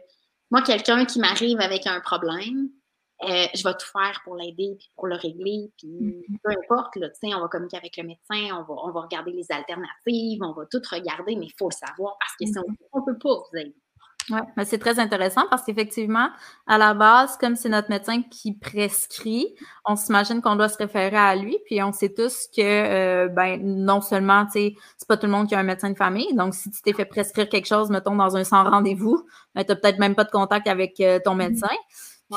[0.50, 2.70] moi, quelqu'un qui m'arrive avec un problème,
[3.30, 6.40] euh, je vais tout faire pour l'aider, puis pour le régler, puis mm-hmm.
[6.44, 9.46] peu importe, là, on va communiquer avec le médecin, on va, on va regarder les
[9.52, 12.76] alternatives, on va tout regarder, mais il faut le savoir parce que mm-hmm.
[12.94, 13.76] on ne peut pas vous aider.
[14.30, 16.30] Oui, mais c'est très intéressant parce qu'effectivement,
[16.66, 19.54] à la base, comme c'est notre médecin qui prescrit,
[19.86, 23.60] on s'imagine qu'on doit se référer à lui, puis on sait tous que, euh, ben,
[23.62, 26.34] non seulement, tu sais, c'est pas tout le monde qui a un médecin de famille,
[26.36, 29.26] donc si tu t'es fait prescrire quelque chose, mettons, dans un sans rendez-vous,
[29.56, 31.38] ben, tu n'as peut-être même pas de contact avec euh, ton mm-hmm.
[31.38, 31.76] médecin.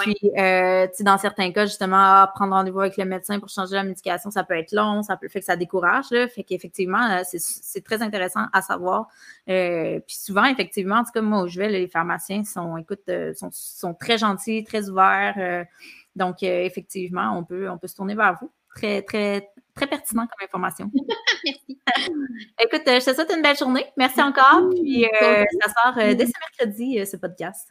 [0.03, 3.83] Puis, euh, dans certains cas, justement, ah, prendre rendez-vous avec le médecin pour changer la
[3.83, 6.07] médication, ça peut être long, ça peut faire que ça décourage.
[6.11, 9.09] Là, fait qu'effectivement, euh, c'est très intéressant à savoir.
[9.49, 13.11] Euh, puis souvent, effectivement, en tout cas, moi où je vais, les pharmaciens sont, écoute,
[13.35, 15.67] sont, sont, très gentils, très ouverts.
[16.15, 18.51] donc, effectivement, on peut, on peut se tourner vers vous.
[18.75, 20.91] Très, très, très pertinent comme information.
[21.45, 21.81] Merci.
[22.61, 23.87] Écoute, je te souhaite une belle journée.
[23.97, 24.69] Merci encore.
[24.71, 27.71] Puis, ça sort dès ce mercredi, ce podcast.